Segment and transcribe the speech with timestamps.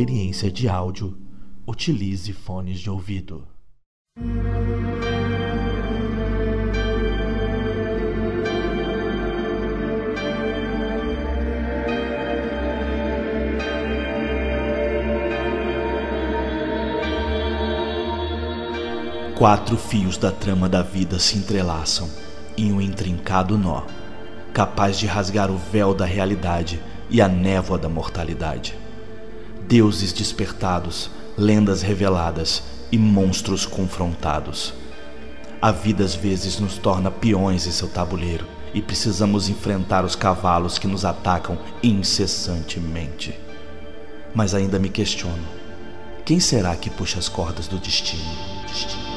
[0.00, 1.14] experiência de áudio,
[1.66, 3.46] utilize fones de ouvido.
[19.36, 22.08] Quatro fios da trama da vida se entrelaçam
[22.56, 23.82] em um intrincado nó,
[24.54, 26.80] capaz de rasgar o véu da realidade
[27.10, 28.79] e a névoa da mortalidade.
[29.70, 34.74] Deuses despertados, lendas reveladas e monstros confrontados.
[35.62, 40.76] A vida às vezes nos torna peões em seu tabuleiro e precisamos enfrentar os cavalos
[40.76, 43.32] que nos atacam incessantemente.
[44.34, 45.46] Mas ainda me questiono:
[46.24, 48.24] quem será que puxa as cordas do destino?
[48.66, 49.09] destino?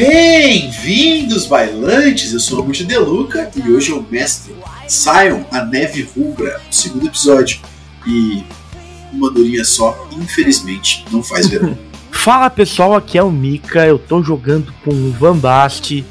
[0.00, 2.32] Bem-vindos, bailantes!
[2.32, 4.54] Eu sou o Augusto Deluca e hoje é o mestre
[4.88, 7.60] Sion, a Neve Rubra, o segundo episódio.
[8.06, 8.42] E
[9.12, 11.76] uma durinha só, infelizmente, não faz verão.
[12.10, 16.02] Fala pessoal, aqui é o Mika, eu tô jogando com o Van Bast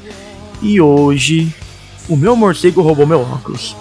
[0.62, 1.52] e hoje
[2.08, 3.74] o meu morcego roubou meu óculos.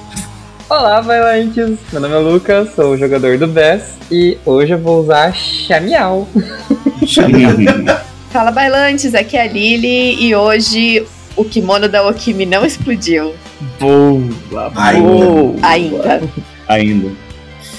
[0.68, 1.78] Olá, bailantes!
[1.92, 6.28] Meu nome é Lucas, sou o jogador do BES e hoje eu vou usar Chamial.
[7.06, 7.54] Chamial.
[8.32, 11.04] Fala bailantes, aqui é a Lily e hoje
[11.36, 13.34] o kimono da Okimi não explodiu.
[13.80, 15.56] Boa, boa.
[15.64, 16.22] Ainda.
[16.68, 17.12] Ainda.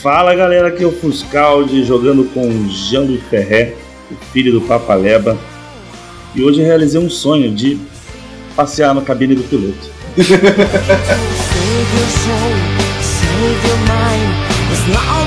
[0.02, 3.74] Fala galera, aqui é o Fuscaldi jogando com Jean-Luc Ferré,
[4.10, 5.38] o filho do Papa Leba.
[6.34, 7.78] E hoje realizei um sonho de
[8.56, 9.88] passear na cabine do piloto.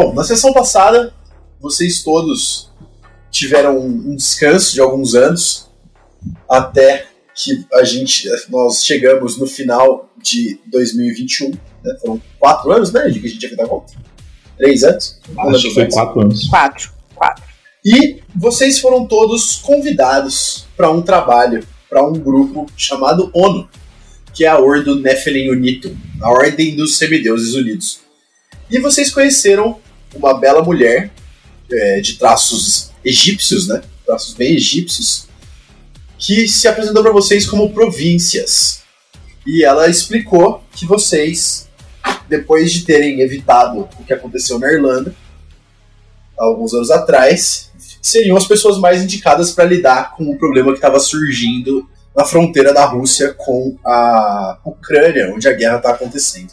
[0.00, 1.12] Bom, na sessão passada,
[1.60, 2.70] vocês todos
[3.32, 5.68] tiveram um descanso de alguns anos
[6.48, 11.50] até que a gente nós chegamos no final de 2021.
[11.50, 11.58] Né?
[12.00, 13.08] Foram quatro anos, né?
[13.08, 13.92] De que a gente tinha conta?
[14.56, 15.18] Três anos?
[15.36, 16.46] Acho que foi quatro anos.
[16.46, 16.92] Quatro.
[17.16, 17.42] Quatro.
[17.84, 23.68] E vocês foram todos convidados para um trabalho, para um grupo chamado ONU,
[24.32, 27.98] que é a Ordo Nephilim Unitum, a Ordem dos Semideuses Unidos.
[28.70, 29.80] E vocês conheceram
[30.14, 31.10] uma bela mulher
[31.70, 33.82] é, de traços egípcios, né?
[34.04, 35.28] Traços bem egípcios,
[36.18, 38.82] que se apresentou para vocês como províncias.
[39.46, 41.68] E ela explicou que vocês,
[42.28, 45.14] depois de terem evitado o que aconteceu na Irlanda,
[46.38, 47.70] alguns anos atrás,
[48.00, 52.72] seriam as pessoas mais indicadas para lidar com o problema que estava surgindo na fronteira
[52.72, 56.52] da Rússia com a Ucrânia, onde a guerra está acontecendo.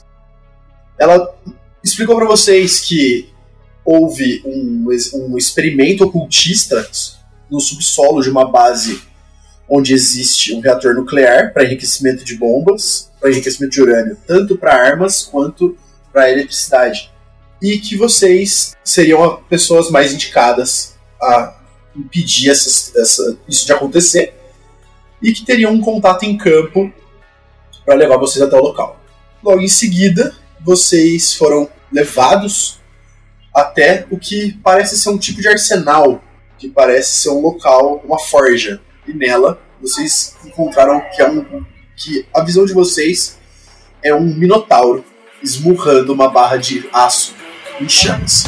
[0.97, 1.33] Ela
[1.83, 3.29] explicou para vocês que
[3.85, 6.89] houve um, um experimento ocultista
[7.49, 9.01] no subsolo de uma base
[9.69, 14.73] onde existe um reator nuclear para enriquecimento de bombas, para enriquecimento de urânio, tanto para
[14.75, 15.77] armas quanto
[16.11, 17.11] para eletricidade.
[17.61, 21.55] E que vocês seriam as pessoas mais indicadas a
[21.95, 24.33] impedir essa- isso de acontecer
[25.21, 26.91] e que teriam um contato em campo
[27.85, 28.99] para levar vocês até o local.
[29.43, 32.79] Logo em seguida, vocês foram levados
[33.55, 36.21] até o que parece ser um tipo de arsenal,
[36.57, 38.81] que parece ser um local, uma forja.
[39.07, 41.63] E nela vocês encontraram que é um
[41.95, 43.39] que a visão de vocês
[44.03, 45.05] é um minotauro
[45.41, 47.33] esmurrando uma barra de aço
[47.79, 48.43] em chamas.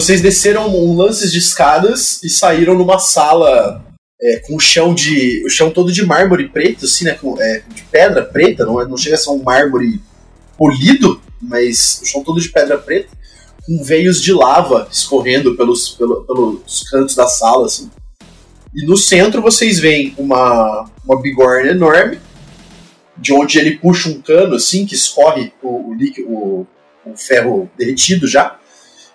[0.00, 3.84] Vocês desceram um lances de escadas e saíram numa sala
[4.18, 5.44] é, com o chão de.
[5.44, 7.12] o chão todo de mármore preto, assim, né?
[7.12, 10.00] Com, é, de pedra preta, não, é- não chega a ser um mármore
[10.56, 13.10] polido, mas o chão todo de pedra preta,
[13.66, 17.90] com veios de lava escorrendo pelos, pelo- pelos cantos da sala, assim.
[18.74, 22.18] E no centro vocês veem uma, uma bigorna enorme,
[23.18, 26.66] de onde ele puxa um cano, assim, que escorre o, o, líquido, o,
[27.04, 28.56] o ferro derretido já.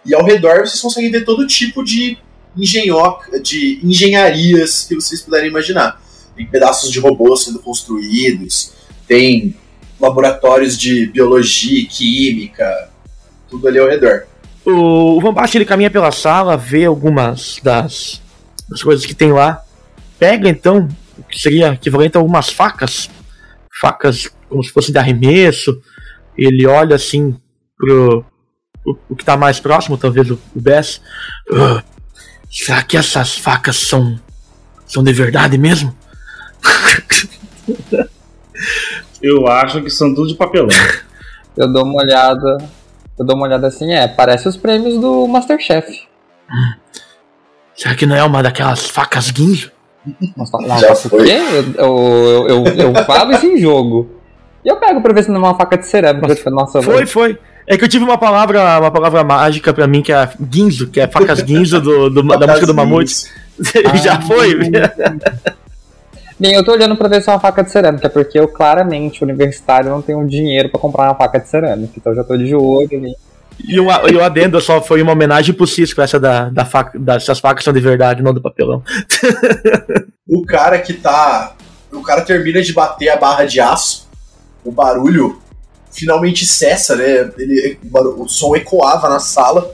[0.05, 2.17] E ao redor vocês conseguem ver todo tipo de,
[2.55, 2.95] engenho,
[3.41, 6.01] de engenharias que vocês puderem imaginar.
[6.35, 8.73] Tem pedaços de robôs sendo construídos,
[9.07, 9.55] tem
[9.99, 12.89] laboratórios de biologia química,
[13.49, 14.27] tudo ali ao redor.
[14.65, 18.21] O, Van ele caminha pela sala, vê algumas das,
[18.67, 19.63] das coisas que tem lá,
[20.19, 23.09] pega então o que seria equivalente a algumas facas,
[23.79, 25.71] facas como se fossem de arremesso.
[26.37, 27.35] Ele olha assim
[27.77, 28.25] pro
[28.85, 31.01] o, o que tá mais próximo, talvez o, o Bess.
[31.51, 31.83] "Ah,
[32.51, 34.19] será que essas facas são
[34.87, 35.95] são de verdade mesmo?
[39.21, 40.67] Eu acho que são tudo de papelão.
[41.57, 42.57] Eu dou uma olhada.
[43.17, 46.03] Eu dou uma olhada assim, é, parece os prêmios do Masterchef.
[47.73, 49.71] Será que não é uma daquelas facas guinzo?
[50.35, 51.23] Nossa, não, Já nossa, o foi.
[51.25, 51.31] quê?
[51.31, 54.21] Eu, eu, eu, eu, eu falo isso em jogo.
[54.65, 56.27] E eu pego pra ver se não é uma faca de cerâmica.
[56.27, 57.37] Eu fico, Nossa, Foi, foi.
[57.67, 60.99] É que eu tive uma palavra, uma palavra mágica pra mim que é guinzo, que
[60.99, 63.13] é facas guinzo do, do- da música do Mamute.
[64.03, 64.55] Já foi?
[66.39, 69.23] Bem, eu tô olhando pra ver se é uma faca de cerâmica, porque eu claramente,
[69.23, 71.93] universitário, não tenho dinheiro pra comprar uma faca de cerâmica.
[71.97, 73.15] Então eu já tô de olho ali.
[73.67, 76.99] E o, e o adendo só foi uma homenagem pro Cisco, essa da, da faca,
[76.99, 78.83] dessas facas são de verdade, não do papelão.
[80.27, 81.53] O cara que tá.
[81.93, 84.04] O cara termina de bater a barra de aço,
[84.65, 85.41] o barulho
[85.91, 87.31] finalmente cessa, né?
[87.37, 87.79] Ele,
[88.17, 89.73] o, som ecoava na sala.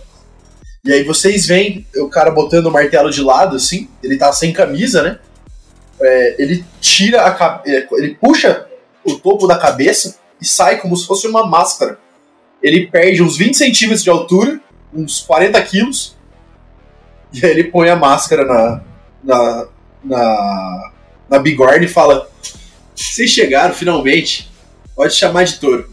[0.83, 4.51] E aí vocês veem o cara botando o martelo de lado, assim, ele tá sem
[4.51, 5.19] camisa, né?
[5.99, 8.67] É, ele tira a é, ele puxa
[9.03, 11.99] o topo da cabeça e sai como se fosse uma máscara.
[12.61, 14.59] Ele perde uns 20 centímetros de altura,
[14.93, 16.15] uns 40 quilos,
[17.33, 18.81] e aí ele põe a máscara na,
[19.23, 19.67] na,
[20.03, 20.91] na,
[21.29, 22.29] na bigorna e fala:
[22.95, 24.50] Vocês chegaram finalmente,
[24.95, 25.89] pode chamar de touro.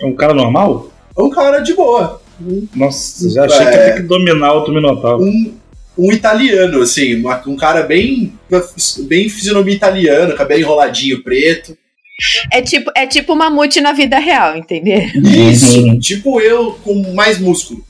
[0.00, 0.90] É um cara normal?
[1.18, 2.20] É um cara de boa,
[2.74, 3.86] Nossa, já achei que É.
[3.88, 5.22] ia ter que dominar outro Minotauro.
[5.24, 5.54] um,
[5.98, 8.32] um italiano, assim, uma- um cara bem,
[9.06, 11.76] bem fisionomia italiana, cabelo enroladinho preto.
[12.50, 15.00] É tipo, é tipo mamute na vida real, entendeu?
[15.22, 15.98] Isso, Uhum.
[15.98, 17.84] tipo eu com mais músculo.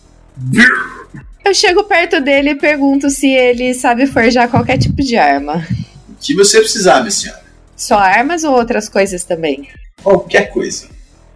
[1.44, 5.66] Eu chego perto dele e pergunto se ele sabe forjar qualquer tipo de arma.
[6.08, 7.40] O que você precisar, minha senhora.
[7.76, 9.66] Só armas ou outras coisas também?
[10.02, 10.88] Qualquer coisa.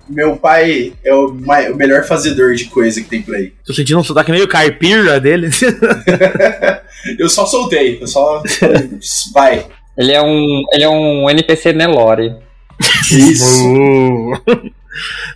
[0.08, 3.52] Meu pai é o, mai- o melhor fazedor de coisa que tem por aí.
[3.64, 5.48] Tô sentindo um sotaque meio caipira dele.
[7.18, 8.42] Eu só soltei, eu só.
[9.34, 9.66] Vai.
[9.96, 12.34] Ele é um, ele é um NPC Nelore.
[13.10, 13.62] Isso.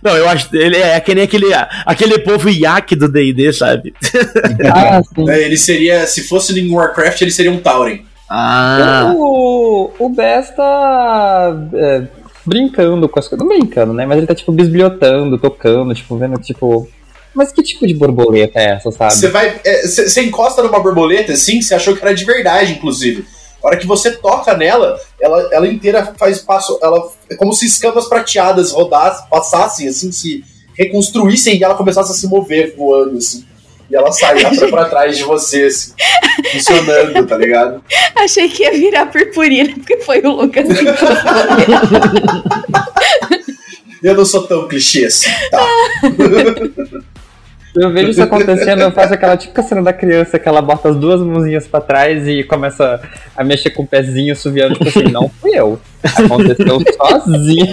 [0.03, 1.47] Não, eu acho ele é que nem aquele,
[1.85, 3.93] aquele povo iaque do D&D, sabe?
[4.73, 5.29] Ah, sim.
[5.29, 8.01] É, Ele seria, se fosse em Warcraft, ele seria um Tauren.
[8.29, 12.03] Ah, O, o Bess tá é,
[12.49, 13.47] brincando com as coisas.
[13.47, 14.05] Não brincando, né?
[14.05, 16.87] Mas ele tá, tipo, bisbilhotando, tocando, tipo, vendo, tipo.
[17.33, 19.13] Mas que tipo de borboleta é essa, sabe?
[19.13, 19.61] Você vai.
[19.63, 23.23] é, Você você encosta numa borboleta assim, você achou que era de verdade, inclusive.
[23.63, 26.79] A hora que você toca nela, ela, ela inteira faz passo.
[26.81, 30.43] Ela, é como se escamas prateadas rodassem, passassem, assim, se
[30.77, 33.45] reconstruíssem e ela começasse a se mover voando, assim.
[33.89, 35.93] E ela saia pra, pra trás de você, assim,
[36.51, 37.83] funcionando, tá ligado?
[38.15, 40.67] Achei que ia virar purpurina, porque foi o Lucas.
[44.01, 45.67] Eu não sou tão clichê assim, tá?
[47.75, 50.95] Eu vejo isso acontecendo, eu faço aquela típica cena da criança que ela bota as
[50.95, 52.99] duas mãozinhas pra trás e começa
[53.35, 55.79] a mexer com o pezinho subiando, tipo assim, não fui eu.
[56.03, 57.67] Aconteceu sozinho.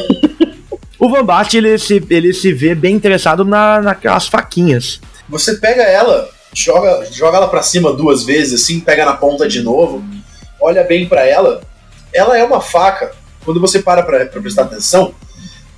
[0.98, 5.00] o Van Basten, ele se, ele se vê bem interessado na, naquelas faquinhas.
[5.28, 9.60] Você pega ela, joga, joga ela pra cima duas vezes, assim, pega na ponta de
[9.62, 10.04] novo,
[10.60, 11.60] olha bem pra ela.
[12.12, 13.12] Ela é uma faca.
[13.44, 15.14] Quando você para pra, pra prestar atenção,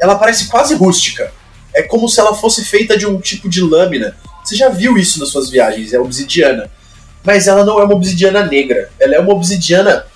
[0.01, 1.33] ela parece quase rústica.
[1.75, 4.17] É como se ela fosse feita de um tipo de lâmina.
[4.45, 6.71] Você já viu isso nas suas viagens, é obsidiana.
[7.25, 8.91] Mas ela não é uma obsidiana negra.
[8.99, 10.07] Ela é uma obsidiana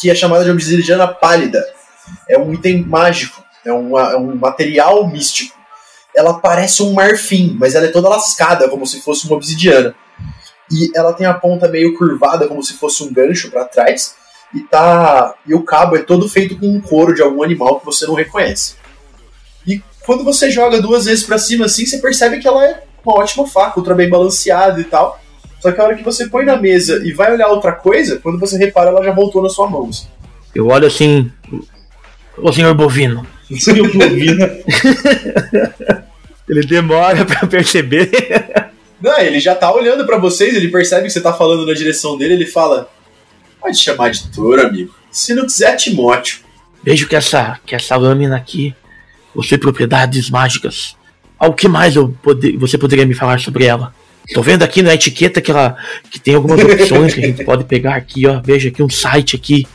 [0.00, 1.62] que é chamada de obsidiana pálida.
[2.28, 3.42] É um item mágico.
[3.64, 5.57] É, uma- é um material místico
[6.18, 9.94] ela parece um marfim, mas ela é toda lascada, como se fosse uma obsidiana.
[10.70, 14.16] E ela tem a ponta meio curvada, como se fosse um gancho para trás.
[14.52, 15.34] E tá.
[15.46, 18.14] E o cabo é todo feito com um couro de algum animal que você não
[18.14, 18.74] reconhece.
[19.64, 23.16] E quando você joga duas vezes para cima assim, você percebe que ela é uma
[23.16, 25.20] ótima faca, ultra bem balanceada e tal.
[25.60, 28.40] Só que a hora que você põe na mesa e vai olhar outra coisa, quando
[28.40, 29.88] você repara, ela já voltou na sua mão.
[29.88, 30.08] assim.
[30.52, 31.30] Eu olho assim.
[32.36, 33.24] Ô senhor bovino.
[33.56, 34.50] Senhor Bovina.
[36.48, 38.10] Ele demora pra perceber.
[39.00, 42.16] Não, ele já tá olhando pra vocês, ele percebe que você tá falando na direção
[42.16, 42.90] dele, ele fala:
[43.60, 44.94] Pode chamar de touro, amigo.
[45.10, 46.40] Se não quiser, Timóteo.
[46.82, 48.74] Vejo que essa, que essa lâmina aqui
[49.34, 50.96] possui propriedades mágicas.
[51.38, 53.94] Ao que mais eu pode, você poderia me falar sobre ela?
[54.26, 55.76] Estou vendo aqui na etiqueta que ela
[56.10, 58.40] que tem algumas opções que a gente pode pegar aqui, ó.
[58.44, 59.66] Veja aqui um site aqui.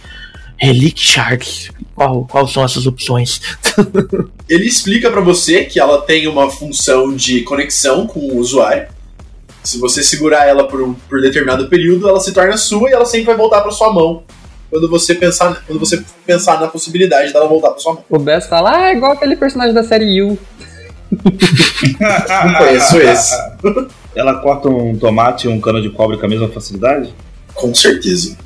[0.57, 1.69] Relic Shards.
[1.95, 3.39] Qual, quais são essas opções?
[4.49, 8.87] Ele explica pra você que ela tem uma função de conexão com o usuário.
[9.63, 13.05] Se você segurar ela por, um- por determinado período, ela se torna sua e ela
[13.05, 14.23] sempre vai voltar pra sua mão.
[14.69, 18.03] Quando você pensar, quando você pensar na possibilidade dela voltar pra sua mão.
[18.09, 20.37] O Bess fala, ah, é igual aquele personagem da série You.
[22.01, 23.33] Não conheço esse.
[24.15, 27.13] Ela corta um tomate e um cano de cobre com a mesma facilidade?
[27.53, 28.37] Com certeza.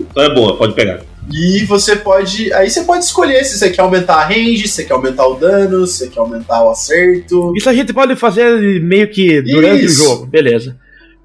[0.00, 1.00] Então é boa, pode pegar.
[1.32, 2.52] E você pode.
[2.52, 5.34] Aí você pode escolher se você quer aumentar a range, se você quer aumentar o
[5.34, 7.52] dano, se você quer aumentar o acerto.
[7.56, 10.02] Isso a gente pode fazer meio que durante Isso.
[10.02, 10.76] o jogo, beleza.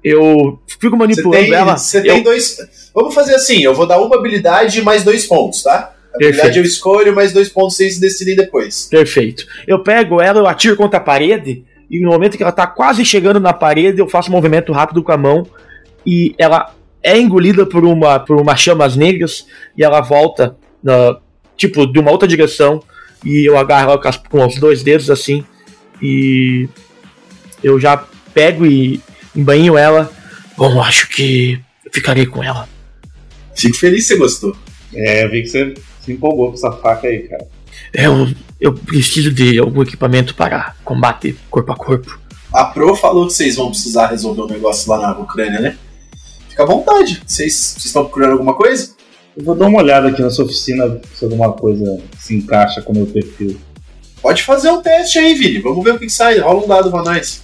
[0.02, 1.76] Eu fico manipulando tem, ela.
[1.76, 2.56] você eu- tem dois.
[2.94, 5.92] Vamos fazer assim, eu vou dar uma habilidade e mais dois pontos, tá?
[6.12, 6.56] A habilidade Perfeito.
[6.58, 8.88] eu escolho, mais dois pontos vocês decidem depois.
[8.90, 9.46] Perfeito.
[9.66, 13.04] Eu pego ela, eu atiro contra a parede, e no momento que ela tá quase
[13.04, 15.46] chegando na parede, eu faço um movimento rápido com a mão,
[16.06, 21.18] e ela é engolida por uma por umas chamas negras, e ela volta, na,
[21.56, 22.82] tipo, de uma outra direção,
[23.24, 25.44] e eu agarro ela com, os dois dedos assim,
[26.00, 26.68] e
[27.62, 29.00] eu já pego e
[29.34, 30.10] embanho ela.
[30.56, 32.68] Bom, acho que eu ficarei com ela.
[33.54, 34.56] Fico feliz você gostou.
[34.94, 37.46] É, eu vi que você se empolgou com essa faca aí, cara.
[37.92, 38.28] Eu,
[38.60, 42.18] eu preciso de algum equipamento para combate corpo a corpo.
[42.52, 45.78] A Pro falou que vocês vão precisar resolver um negócio lá na Ucrânia, né?
[46.60, 47.22] Fica à vontade.
[47.26, 48.94] Vocês estão procurando alguma coisa?
[49.34, 52.92] Eu vou dar uma olhada aqui na sua oficina se alguma coisa se encaixa com
[52.92, 53.58] o meu perfil.
[54.20, 55.60] Pode fazer um teste aí, Vini.
[55.60, 56.38] Vamos ver o que, que sai.
[56.38, 57.40] Rola um dado pra nós.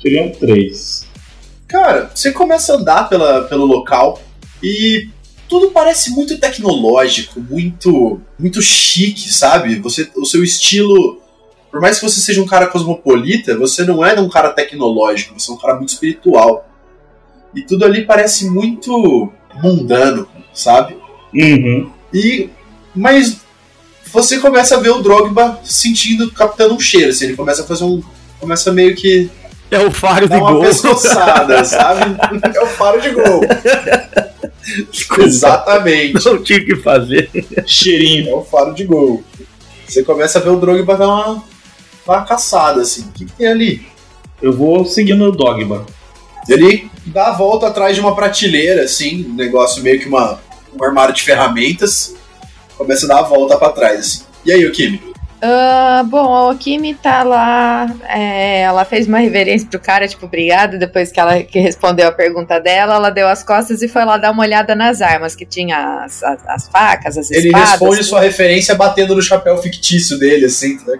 [0.00, 1.06] Tirei um 3.
[1.68, 4.20] Cara, você começa a andar pela, pelo local
[4.60, 5.08] e
[5.48, 9.78] tudo parece muito tecnológico, muito muito chique, sabe?
[9.78, 11.20] Você, o seu estilo,
[11.70, 15.52] por mais que você seja um cara cosmopolita, você não é um cara tecnológico, você
[15.52, 16.66] é um cara muito espiritual.
[17.54, 20.96] E tudo ali parece muito mundano, sabe?
[21.34, 21.90] Uhum.
[22.12, 22.48] E
[22.94, 23.40] mas
[24.12, 27.84] você começa a ver o Drogba sentindo, captando um cheiro, assim, ele começa a fazer
[27.84, 28.02] um
[28.40, 29.30] começa meio que
[29.70, 30.62] É o faro de uma gol.
[30.62, 32.16] pescoçada, sabe?
[32.54, 33.40] É o faro de gol.
[35.18, 36.24] Exatamente.
[36.24, 37.30] Não tinha o que fazer.
[37.66, 38.30] Cheirinho.
[38.30, 39.22] É o faro de gol.
[39.86, 41.44] Você começa a ver o Drogba dar uma,
[42.06, 43.02] uma caçada, assim.
[43.02, 43.86] O que, que tem ali?
[44.40, 45.84] Eu vou seguir meu dogma.
[46.48, 50.38] Ele dá a volta atrás de uma prateleira, assim, um negócio meio que uma,
[50.78, 52.14] um armário de ferramentas.
[52.76, 54.22] Começa a dar a volta pra trás, assim.
[54.44, 55.10] E aí, Okimi?
[55.42, 57.86] Ah, bom, a Okimi tá lá.
[58.08, 60.76] é, ela fez uma reverência pro cara, tipo, obrigada.
[60.76, 64.18] Depois que ela que respondeu a pergunta dela, ela deu as costas e foi lá
[64.18, 67.70] dar uma olhada nas armas, que tinha as, as- as facas, as Ele espadas.
[67.70, 70.76] responde sua referência batendo no chapéu fictício dele, assim.
[70.78, 70.92] Tá?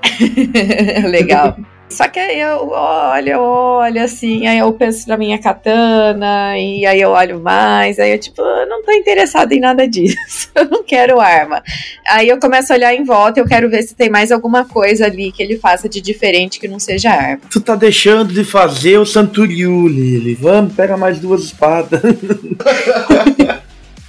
[1.09, 1.57] Legal.
[1.91, 6.87] Só que aí eu olho, eu olho assim, aí eu penso na minha katana, e
[6.87, 10.69] aí eu olho mais, aí eu tipo, eu não tô interessada em nada disso, eu
[10.69, 11.63] não quero arma.
[12.09, 15.07] Aí eu começo a olhar em volta, eu quero ver se tem mais alguma coisa
[15.07, 17.41] ali que ele faça de diferente que não seja arma.
[17.51, 20.37] Tu tá deixando de fazer o Santuriu, Lily.
[20.37, 22.01] Vamos, pega mais duas espadas.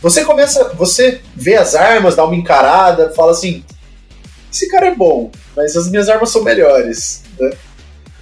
[0.02, 3.64] Você começa, você vê as armas, dá uma encarada, fala assim:
[4.52, 7.22] esse cara é bom, mas as minhas armas são melhores.
[7.40, 7.52] né?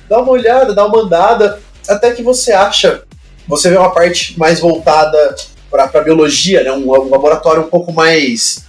[0.09, 3.03] Dá uma olhada, dá uma andada, até que você acha,
[3.47, 5.35] você vê uma parte mais voltada
[5.69, 6.71] para biologia, né?
[6.71, 8.65] Um, um laboratório um pouco mais,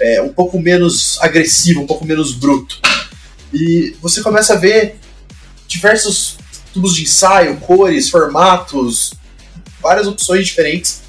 [0.00, 2.80] é, um pouco menos agressivo, um pouco menos bruto.
[3.52, 4.96] E você começa a ver
[5.68, 6.36] diversos
[6.74, 9.14] tubos de ensaio, cores, formatos,
[9.80, 11.02] várias opções diferentes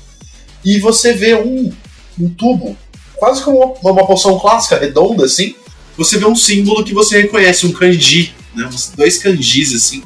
[0.63, 1.72] e você vê um,
[2.20, 2.77] um tubo,
[3.15, 5.56] quase como uma, uma poção clássica, redonda assim.
[5.98, 8.66] Você vê um símbolo que você reconhece, um kanji, né?
[8.66, 10.04] uns dois kanjis assim,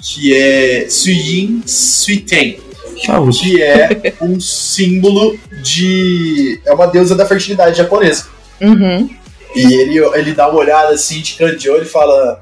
[0.00, 2.60] que é Suyin Suiten,
[3.34, 6.60] que é um símbolo de.
[6.64, 8.26] é uma deusa da fertilidade japonesa.
[8.60, 9.08] Uhum.
[9.54, 12.40] E ele, ele dá uma olhada assim de canto de olho e fala: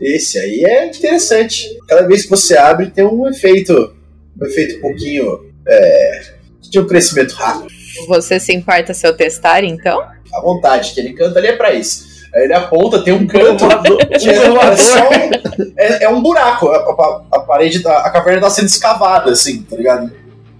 [0.00, 1.68] Esse aí é interessante.
[1.86, 3.94] Cada vez que você abre, tem um efeito.
[4.40, 5.48] Um efeito um pouquinho.
[5.66, 6.38] É,
[6.70, 7.72] de um crescimento rápido.
[8.06, 10.00] Você se importa se eu testar então?
[10.00, 12.07] À vontade, que ele canta ali é pra isso.
[12.34, 14.18] Aí ele aponta, tem um canto é, é
[14.76, 16.68] só um, é, é um buraco.
[16.68, 20.10] A, a- a parede, da, a caverna tá sendo escavada, assim, tá ligado?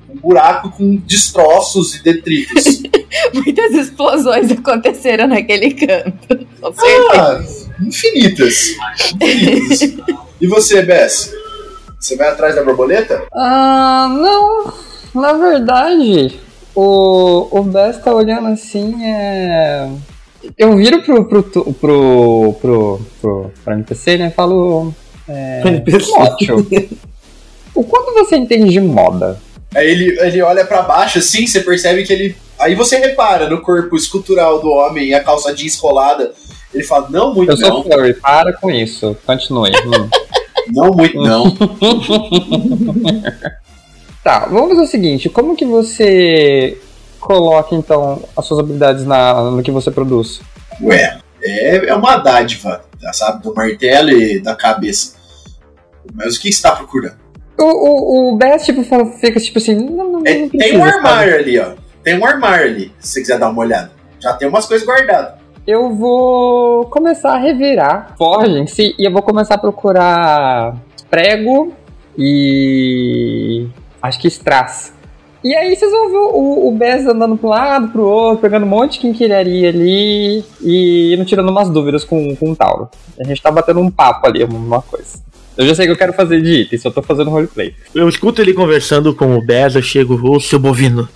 [0.09, 2.83] Um buraco com destroços e detritos.
[3.35, 6.47] Muitas explosões aconteceram naquele canto.
[6.61, 7.11] Com certeza.
[7.15, 8.69] Ah, infinitas.
[9.21, 9.81] Infinitas.
[10.41, 11.31] E você, Bess?
[12.01, 13.25] Você vai atrás da borboleta?
[13.35, 14.73] Ah, não.
[15.21, 16.39] Na verdade,
[16.75, 19.89] o, o Bess tá olhando assim, é.
[20.57, 24.29] Eu viro pro, pro, tu- pro, pro, pro, pra NPC, né?
[24.29, 24.95] e Falo.
[25.29, 25.63] É,
[27.75, 29.41] o quanto você entende de moda?
[29.75, 32.37] Aí ele, ele olha pra baixo assim, você percebe que ele.
[32.59, 36.33] Aí você repara no corpo escultural do homem e a calça jeans colada.
[36.73, 39.17] Ele fala, não muito Eu sou não, Flurry, para com isso.
[39.27, 39.71] Continue.
[39.71, 40.09] Hum.
[40.73, 41.45] não muito não.
[44.25, 46.79] Tá, vamos fazer o seguinte: como que você
[47.19, 50.41] coloca então as suas habilidades na, no que você produz?
[50.83, 53.43] Ué, é, é uma dádiva, tá, sabe?
[53.43, 55.17] Do martelo e da cabeça.
[56.15, 57.17] Mas o que você tá procurando?
[57.59, 58.83] O, o, o Bess, tipo,
[59.21, 60.97] fica tipo assim: não, não, É, não tem precisa, um sabe?
[60.97, 61.73] armário ali, ó.
[62.03, 63.91] Tem um armário ali, se você quiser dar uma olhada.
[64.21, 65.35] Já tem umas coisas guardadas.
[65.67, 70.75] Eu vou começar a revirar forja em si e eu vou começar a procurar
[71.11, 71.75] prego
[72.17, 73.67] e.
[74.01, 74.93] acho que strass.
[75.43, 78.69] E aí vocês vão ver o, o Bess andando pro lado, pro outro, pegando um
[78.69, 82.89] monte de quinquilharia ali e não tirando umas dúvidas com, com o Tauro.
[83.21, 85.23] A gente tá batendo um papo ali, uma coisa.
[85.57, 87.75] Eu já sei o que eu quero fazer de item, só tô fazendo roleplay.
[87.95, 91.09] Eu escuto ele conversando com o Bez, eu chego, ô seu bovino,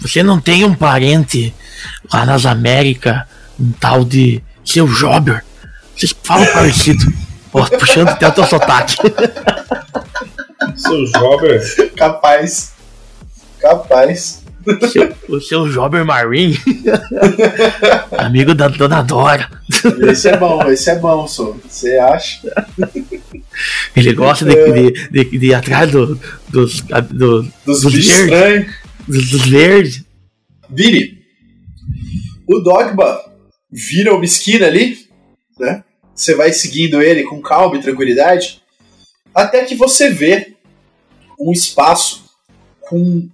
[0.00, 1.54] você não tem um parente
[2.12, 3.22] lá nas Américas,
[3.60, 5.44] um tal de seu Jobber?
[5.96, 7.04] Vocês falam parecido.
[7.78, 8.96] Puxando até o teu sotaque.
[10.76, 11.92] Seu Jobber.
[11.94, 12.73] Capaz.
[13.68, 14.44] Capaz.
[15.28, 16.54] O seu Jobber Marin,
[18.18, 19.50] amigo da Dona Dora.
[20.08, 21.54] Esse é bom, esse é bom, só.
[21.68, 22.40] Você acha?
[23.96, 24.54] Ele gosta de,
[24.90, 28.08] de, de- de ir atrás do- dos, do- Dos Dos verdes.
[28.10, 28.74] estranhos.
[29.06, 30.04] dos, dos verdes.
[30.70, 31.18] Vini,
[32.46, 33.20] o Dogba
[33.70, 34.98] vira uma esquina ali,
[35.58, 35.84] né?
[36.14, 38.62] Você vai seguindo ele com calma e tranquilidade,
[39.34, 40.54] até que você vê
[41.40, 42.24] um espaço
[42.88, 43.28] com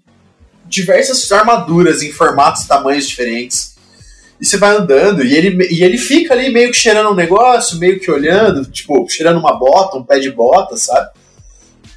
[0.70, 3.74] diversas armaduras em formatos e tamanhos diferentes.
[4.40, 7.78] E você vai andando e ele, e ele fica ali meio que cheirando um negócio,
[7.78, 11.10] meio que olhando, tipo, cheirando uma bota, um pé de bota, sabe?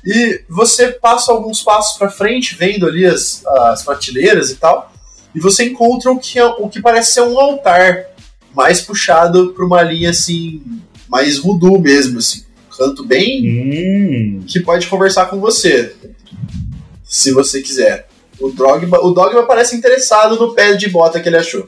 [0.05, 4.91] E você passa alguns passos pra frente, vendo ali as, as prateleiras e tal,
[5.33, 8.07] e você encontra o que, é- o que parece ser um altar,
[8.53, 10.61] mais puxado pra uma linha assim,
[11.07, 12.43] mais voodoo mesmo, assim.
[12.67, 13.41] Um canto bem
[14.41, 14.43] Hum.
[14.45, 15.95] que pode conversar com você,
[17.05, 18.07] se você quiser.
[18.43, 21.65] O Dogma, o Dogma parece interessado no pé de bota que ele achou.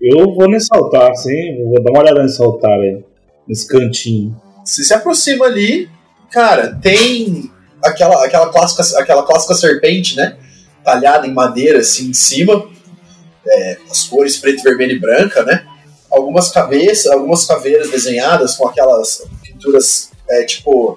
[0.00, 1.64] Eu vou nesse altar, sim.
[1.64, 3.02] Vou dar uma olhada nesse altar aí.
[3.48, 4.40] Nesse cantinho.
[4.64, 5.90] Você se aproxima ali,
[6.30, 7.50] cara, tem
[7.82, 10.36] aquela, aquela, clássica, aquela clássica serpente, né?
[10.84, 12.70] Talhada em madeira, assim, em cima.
[13.44, 15.66] É, as cores preto, vermelho e branca, né?
[16.08, 20.96] Algumas cabeças, algumas caveiras desenhadas com aquelas pinturas, é, tipo...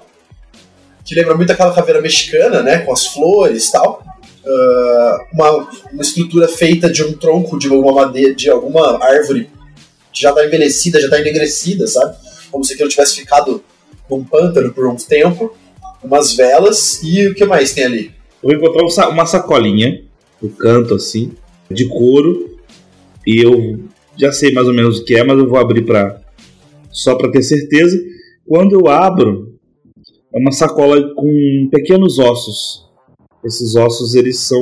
[1.04, 2.80] Que lembra muito aquela caveira mexicana, né?
[2.80, 4.05] Com as flores e tal.
[4.48, 9.50] Ah, uma, uma estrutura feita de um tronco de alguma madeira, de alguma árvore
[10.14, 12.16] que já tá envelhecida, já tá enegrecida, sabe?
[12.52, 13.64] Como se aquilo tivesse ficado
[14.10, 15.56] num pântano por um tempo.
[16.04, 18.12] Umas velas e o que mais tem ali?
[18.44, 20.04] Eu vou encontrar um uma sacolinha
[20.40, 21.32] no canto, assim,
[21.70, 22.60] de couro.
[23.26, 23.80] E eu
[24.16, 26.22] já sei mais ou menos o que é, mas eu vou abrir pra,
[26.92, 27.98] só para ter certeza.
[28.48, 29.58] Quando eu abro,
[30.34, 32.85] é uma sacola com pequenos ossos.
[33.46, 34.62] Esses ossos, eles são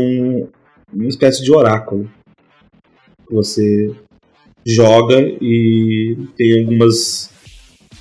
[0.91, 2.09] uma espécie de oráculo.
[3.31, 3.91] Você
[4.65, 7.29] joga e tem algumas,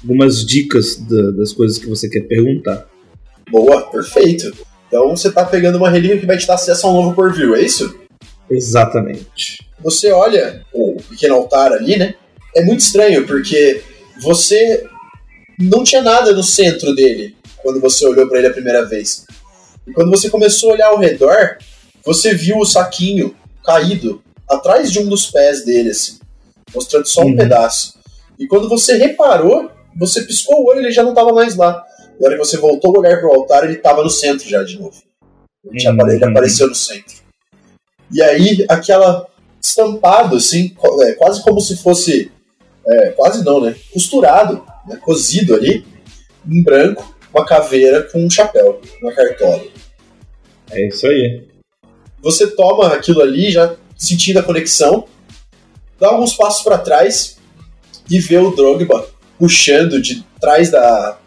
[0.03, 2.88] algumas dicas da- das coisas que você quer perguntar.
[3.51, 4.53] Boa, perfeito.
[4.88, 7.51] Então você tá pegando uma relíquia que vai te dar acesso a um novo porvir,
[7.55, 7.99] é isso?
[8.51, 9.64] Exatamente.
[9.83, 12.14] Você olha o pequeno altar ali, né?
[12.55, 13.83] É muito estranho, porque
[14.21, 14.85] você
[15.59, 19.25] não tinha nada no centro dele quando você olhou pra ele a primeira vez.
[19.87, 21.59] E quando você começou a olhar ao redor,
[22.05, 26.18] você viu o saquinho caído atrás de um dos pés dele, assim,
[26.75, 27.37] mostrando só um Uhum.
[27.37, 27.95] pedaço.
[28.38, 31.85] E quando você reparou, você piscou o olho e ele já não estava mais lá.
[32.18, 34.62] E a hora que você voltou a olhar pro altar, ele estava no centro já
[34.62, 35.01] de novo.
[35.64, 36.31] Ele, tinha apare- ele Uhum.
[36.31, 37.16] apareceu no centro.
[38.11, 39.27] E aí, aquela
[39.61, 42.31] estampado, assim, é, quase como se fosse.
[42.85, 43.77] é, quase não, né?
[43.92, 45.87] Costurado, né, cozido ali,
[46.51, 49.62] em branco, uma caveira com um chapéu, uma cartola.
[50.71, 51.45] É isso aí.
[52.23, 55.07] Você toma aquilo ali, já sentindo a conexão,
[55.99, 57.37] dá alguns passos para trás
[58.11, 61.18] e vê o Drogba puxando de trás da,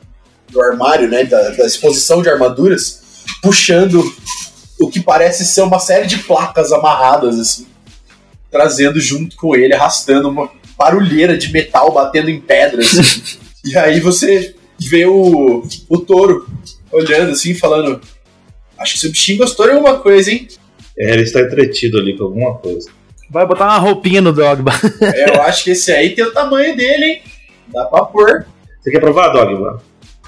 [0.50, 3.02] do armário, né, da, da exposição de armaduras,
[3.42, 4.02] puxando
[4.80, 7.68] o que parece ser uma série de placas amarradas, assim,
[8.52, 12.98] trazendo junto com ele, arrastando uma barulheira de metal batendo em pedras.
[12.98, 13.38] assim.
[13.64, 16.48] e aí você vê o, o touro
[16.92, 18.00] olhando assim, falando:
[18.78, 20.48] Acho que seu bichinho gostou de alguma coisa, hein?
[20.98, 22.90] É, ele está entretido ali com alguma coisa.
[23.30, 24.72] Vai botar uma roupinha no Dogba.
[25.02, 27.22] É, eu acho que esse aí tem o tamanho dele, hein?
[27.68, 28.46] Dá pra pôr.
[28.80, 29.82] Você quer provar, Dogma?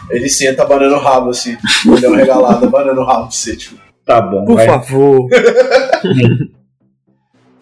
[0.09, 1.55] Ele senta banando o rabo, assim,
[1.87, 3.77] olhando regalado, banando o rabo pra você, tipo.
[4.05, 4.65] Tá bom, Por vai.
[4.65, 5.27] favor.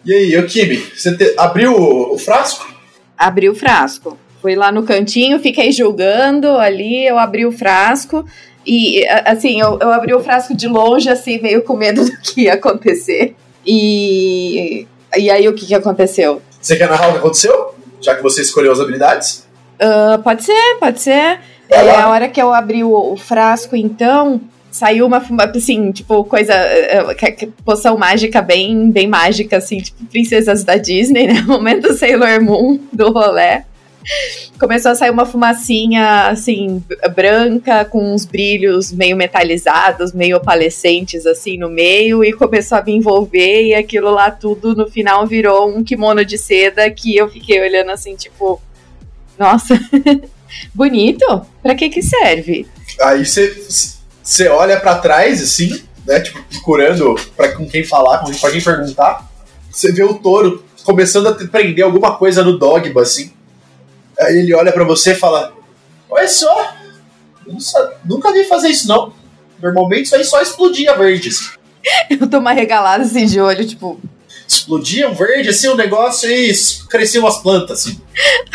[0.04, 2.72] E aí, ô Kimi, você te- abriu o, o frasco?
[3.18, 4.16] Abri o frasco.
[4.46, 8.24] Fui lá no cantinho, fiquei julgando ali, eu abri o frasco.
[8.64, 12.42] E, assim, eu, eu abri o frasco de longe, assim, meio com medo do que
[12.42, 13.34] ia acontecer.
[13.66, 16.40] E, e aí, o que, que aconteceu?
[16.60, 17.74] Você quer narrar o que aconteceu?
[18.00, 19.44] Já que você escolheu as habilidades?
[19.80, 21.40] Ah, pode ser, pode ser.
[21.68, 22.04] É, lá.
[22.04, 25.20] a hora que eu abri o, o frasco, então, saiu uma
[25.56, 26.52] assim, tipo, coisa.
[26.54, 31.42] eh, eh, poção mágica bem, bem mágica, assim, tipo, princesas da Disney, né?
[31.48, 33.62] Momento Sailor Moon do rolê.
[34.58, 36.82] Começou a sair uma fumacinha, assim,
[37.14, 42.92] branca, com uns brilhos meio metalizados, meio opalescentes, assim, no meio, e começou a me
[42.92, 47.60] envolver, e aquilo lá tudo, no final, virou um kimono de seda que eu fiquei
[47.60, 48.60] olhando, assim, tipo,
[49.38, 49.78] nossa,
[50.74, 51.46] bonito?
[51.62, 52.66] Pra que que serve?
[53.00, 56.20] Aí você olha pra trás, assim, né?
[56.20, 59.30] Tipo, procurando pra com quem falar, com pra quem perguntar.
[59.70, 63.32] Você vê o touro começando a prender alguma coisa no dogma, assim.
[64.20, 65.52] Aí ele olha pra você e fala:
[66.08, 66.74] Olha só,
[68.04, 69.12] nunca vi fazer isso não.
[69.62, 71.28] Normalmente isso aí só explodia verde.
[71.28, 71.50] assim.
[72.20, 74.00] Eu tô uma regalada, assim, de olho, tipo,
[74.46, 76.52] Explodia um verde, assim, um negócio e
[76.88, 78.00] cresciam as plantas, assim.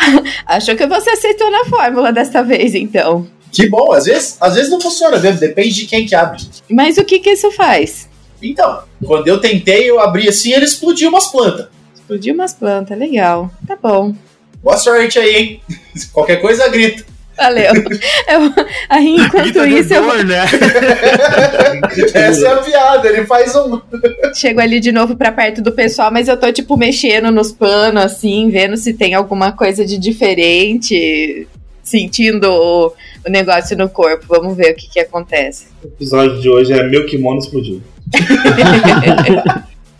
[0.46, 3.26] achou que você aceitou na fórmula desta vez, então.
[3.50, 6.42] Que bom, às vezes, às vezes não funciona mesmo, depende de quem que abre.
[6.70, 8.08] Mas o que que isso faz?
[8.42, 11.68] Então, quando eu tentei, eu abri assim ele explodiu umas plantas.
[11.94, 13.50] Explodiu umas plantas, legal.
[13.66, 14.14] Tá bom.
[14.62, 15.60] Boa sorte aí, hein?
[16.12, 17.04] Qualquer coisa grita.
[17.36, 17.72] Valeu.
[17.74, 20.44] Eu- aí, enquanto isso, eu dor, né?
[22.14, 23.80] Essa é a piada, ele faz um.
[24.36, 28.02] chego ali de novo pra perto do pessoal, mas eu tô, tipo, mexendo nos panos,
[28.04, 31.48] assim, vendo se tem alguma coisa de diferente,
[31.82, 32.86] sentindo o,
[33.26, 34.26] o negócio no corpo.
[34.28, 35.66] Vamos ver o que que acontece.
[35.82, 37.82] O episódio de hoje é Meu Kimono Explodiu.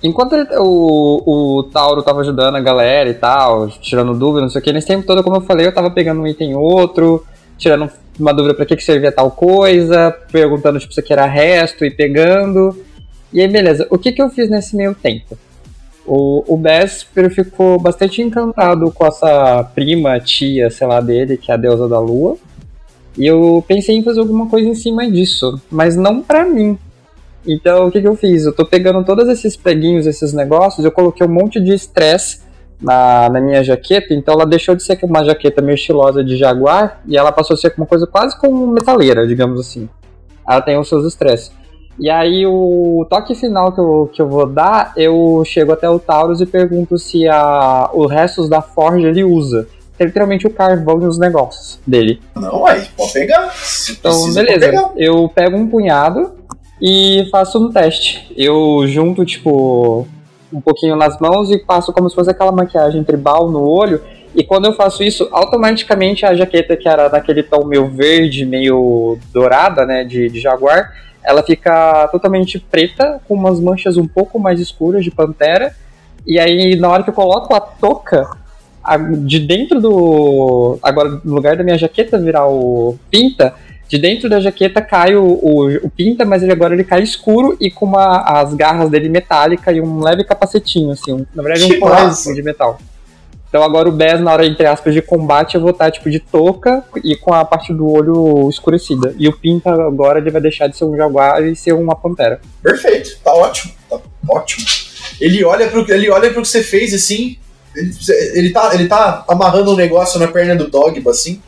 [0.03, 4.61] Enquanto ele- o, o Tauro tava ajudando a galera e tal, tirando dúvida, não sei
[4.61, 7.25] o que, nesse tempo todo, como eu falei, eu tava pegando um item outro,
[7.57, 7.89] tirando
[8.19, 11.91] uma dúvida pra que, que servia tal coisa, perguntando tipo, se aqui era resto e
[11.91, 12.77] pegando.
[13.33, 15.39] E aí, beleza, o que, que eu fiz nesse meio tempo?
[16.05, 16.61] O, o
[17.31, 22.01] ficou bastante encantado com essa prima, tia, sei lá, dele, que é a deusa da
[22.01, 22.37] lua.
[23.17, 26.77] E eu pensei em fazer alguma coisa em cima disso, mas não pra mim.
[27.47, 28.45] Então, o que, que eu fiz?
[28.45, 32.41] Eu tô pegando todos esses preguinhos, esses negócios, eu coloquei um monte de estresse
[32.81, 37.01] na, na minha jaqueta, então ela deixou de ser uma jaqueta meio estilosa de jaguar
[37.07, 39.89] e ela passou a ser uma coisa quase como metaleira, digamos assim.
[40.49, 41.53] Ela tem os seus estresses.
[41.99, 45.99] E aí, o toque final que eu, que eu vou dar, eu chego até o
[45.99, 49.69] Taurus e pergunto se a, os restos da Forge ele usa.
[49.99, 52.21] É literalmente o carvão e os negócios dele.
[52.35, 53.53] Não, aí, pode pegar.
[53.55, 54.59] Se Então, beleza.
[54.59, 54.91] pegar.
[54.97, 56.33] Eu pego um punhado
[56.83, 58.27] e faço um teste.
[58.37, 60.05] Eu junto, tipo,
[60.53, 64.03] um pouquinho nas mãos e passo como se fosse aquela maquiagem tribal no olho.
[64.35, 69.17] E quando eu faço isso, automaticamente a jaqueta que era daquele tom meio verde, meio
[69.33, 70.93] dourada, né, de, de jaguar,
[71.23, 75.73] ela fica totalmente preta, com umas manchas um pouco mais escuras de pantera.
[76.27, 78.29] E aí, na hora que eu coloco a touca,
[78.83, 80.79] a- de dentro do.
[80.83, 83.55] Agora, no lugar da minha jaqueta virar o pinta,
[83.93, 87.59] de dentro da jaqueta cai o, o, o pinta, mas ele agora ele cai escuro
[87.61, 91.13] e com uma, as garras dele metálica e um leve capacetinho, assim.
[91.13, 92.79] um- na verdade, um colar de metal.
[93.51, 96.19] Então agora o Bess, na hora, entre aspas, de combate, eu vou estar tipo de
[96.19, 99.15] touca e com a parte do olho escurecida.
[99.19, 102.41] E o Pinta agora ele vai deixar de ser um jaguar e ser uma pantera.
[102.63, 104.65] Perfeito, tá ótimo, tá ótimo.
[105.21, 107.37] Ele olha pro, ele olha pro que você fez assim.
[107.77, 107.91] Ele,
[108.37, 111.43] ele, tá, ele tá amarrando um negócio na perna do Dogba, assim.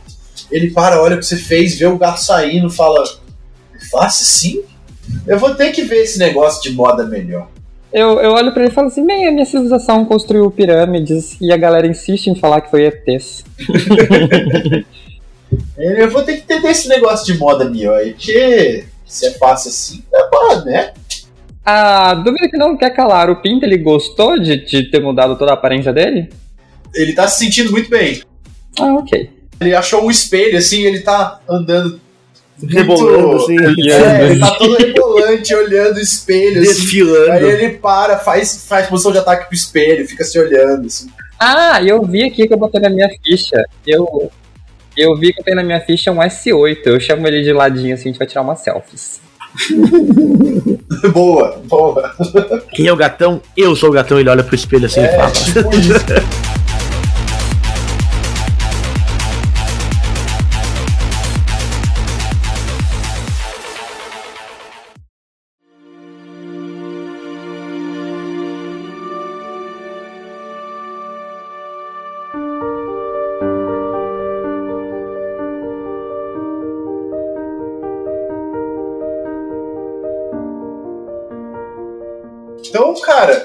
[0.50, 3.02] Ele para, olha o que você fez, vê o gato saindo, fala:
[3.90, 4.62] Faça assim?
[5.26, 7.48] Eu vou ter que ver esse negócio de moda melhor.
[7.92, 11.52] Eu, eu olho pra ele e falo assim, bem, a minha civilização construiu pirâmides e
[11.52, 13.44] a galera insiste em falar que foi ETs.
[15.78, 17.96] Eu vou ter que entender esse negócio de moda melhor.
[17.98, 20.92] aí, Que se é fácil assim, tá bom, né?
[21.64, 25.52] A dúvida que não quer calar, o Pinta ele gostou de, de ter mudado toda
[25.52, 26.30] a aparência dele?
[26.92, 28.22] Ele tá se sentindo muito bem.
[28.78, 29.30] Ah, ok.
[29.60, 32.00] Ele achou um espelho, assim, ele tá andando.
[32.60, 33.56] muito- Rebolando, assim,
[33.90, 36.70] É, ele tá todo rebolante, olhando o espelho, assim.
[36.70, 37.46] Aí desfilando.
[37.50, 41.08] ele para, faz, faz posição de ataque pro espelho, fica se olhando, assim.
[41.38, 43.56] Ah, eu vi aqui que eu botei na minha ficha.
[43.86, 44.30] Eu,
[44.96, 46.78] eu vi que eu tenho na minha ficha um S8.
[46.86, 49.20] Eu chamo ele de ladinho assim, a gente vai tirar umas selfies.
[51.12, 52.14] boa, boa.
[52.72, 53.40] Quem é o gatão?
[53.56, 55.30] Eu sou o gatão, ele olha pro espelho assim e É, fala.
[55.32, 55.92] tipo isso.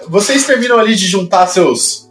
[0.09, 2.09] vocês terminam ali de juntar seus.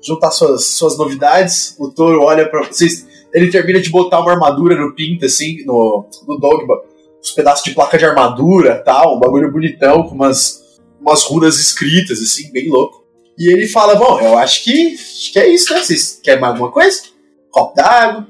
[0.00, 1.76] juntar suas, suas novidades.
[1.78, 3.06] O touro olha pra vocês.
[3.32, 6.80] Ele termina de botar uma armadura no pinto, assim, no, no Dogma.
[7.20, 12.20] Uns pedaços de placa de armadura tal, um bagulho bonitão, com umas, umas runas escritas,
[12.20, 13.04] assim, bem louco.
[13.38, 15.80] E ele fala: Bom, eu acho que, acho que é isso, né?
[15.80, 17.02] Vocês querem mais alguma coisa?
[17.50, 18.26] Copo d'água?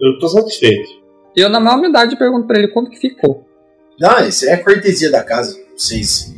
[0.00, 0.90] Eu tô satisfeito.
[1.34, 3.46] Eu, na maior humildade, pergunto pra ele quanto que ficou.
[3.98, 5.58] Não, isso é a cortesia da casa.
[5.76, 6.34] Vocês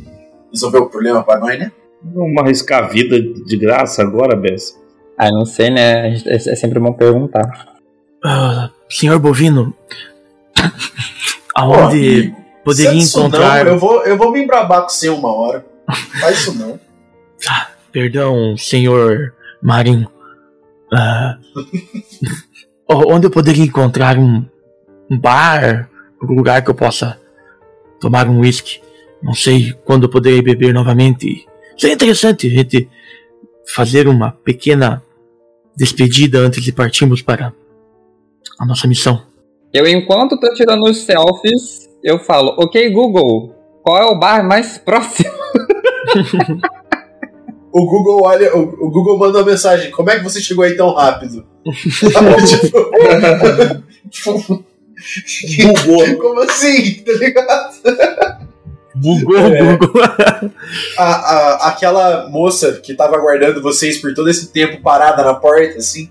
[0.51, 1.71] resolveram o problema pra nós, né?
[2.13, 4.79] Vamos arriscar a vida de graça agora, Bess?
[5.17, 6.15] Ah, não sei, né?
[6.25, 7.75] É é sempre bom perguntar.
[8.23, 9.73] Ah, senhor Bovino,
[11.55, 13.65] aonde amigo, poderia é encontrar.
[13.65, 15.65] Não, eu, vou, eu vou me embrabar com você uma hora.
[16.19, 16.79] Faz isso não.
[17.91, 20.09] Perdão, senhor Marinho.
[20.93, 21.37] Ah,
[22.89, 24.45] onde eu poderia encontrar um,
[25.09, 25.89] um bar,
[26.21, 27.19] um lugar que eu possa
[27.99, 28.81] tomar um whisky?
[29.23, 31.47] Não sei quando eu poderei beber novamente.
[31.77, 32.89] Seria interessante a gente
[33.73, 35.03] fazer uma pequena
[35.75, 37.53] despedida antes de partirmos para
[38.59, 39.21] a nossa missão.
[39.73, 44.77] Eu, enquanto tô tirando os selfies, eu falo, ok, Google, qual é o bar mais
[44.77, 45.31] próximo?
[47.77, 50.77] O Google olha, o, o Google manda uma mensagem: como é que você chegou aí
[50.77, 51.45] tão rápido?
[54.09, 56.17] tipo, Bugou.
[56.17, 57.03] como assim?
[57.03, 57.75] Tá ligado?
[58.95, 59.75] Bugou, É.
[59.77, 60.01] bugou.
[60.97, 65.77] A, a- aquela moça que tava aguardando vocês por todo esse tempo parada na porta,
[65.79, 66.09] assim,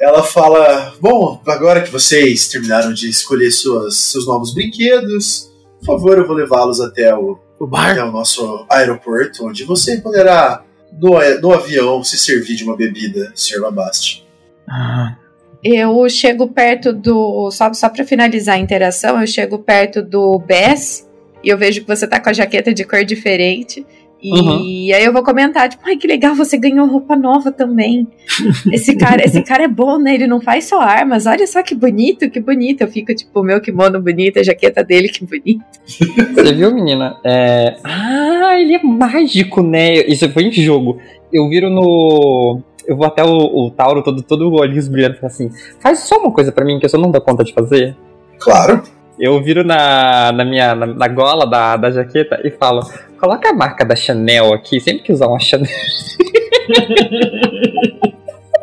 [0.00, 6.18] ela fala: Bom, agora que vocês terminaram de escolher suas, seus novos brinquedos, por favor,
[6.18, 7.92] eu vou levá-los até o, O bar?
[7.92, 10.62] até o nosso aeroporto, onde você poderá,
[10.92, 13.60] no, no avião, se servir de uma bebida, Sr.
[13.62, 14.26] Lambast.
[14.68, 15.16] Ah,
[15.64, 17.50] Eu chego perto do.
[17.50, 21.07] Só, só pra finalizar a interação, eu chego perto do Bess
[21.48, 23.86] e eu vejo que você tá com a jaqueta de cor diferente.
[24.20, 24.58] E Uhum.
[24.96, 28.06] aí eu vou comentar, tipo, ai, que legal, você ganhou roupa nova também.
[28.70, 30.12] Esse cara, esse cara é bom, né?
[30.12, 31.24] Ele não faz só armas.
[31.24, 32.82] Olha só que bonito, que bonito.
[32.82, 35.64] Eu fico, tipo, meu kimono bonito, a jaqueta dele, que bonito.
[36.34, 37.16] Você viu, menina?
[37.24, 37.76] É...
[37.82, 39.94] Ah, ele é mágico, né?
[40.06, 40.98] Isso foi em jogo.
[41.32, 42.60] Eu viro no.
[42.86, 46.18] Eu vou até o, o Tauro todo, todo olhinhos brilhando e falo assim: faz só
[46.18, 47.96] uma coisa pra mim que eu só não dou conta de fazer.
[48.38, 48.82] Claro.
[49.18, 52.82] Eu viro na, na minha na, na gola da, da jaqueta e falo:
[53.18, 55.68] coloca a marca da Chanel aqui, sempre que usar uma Chanel.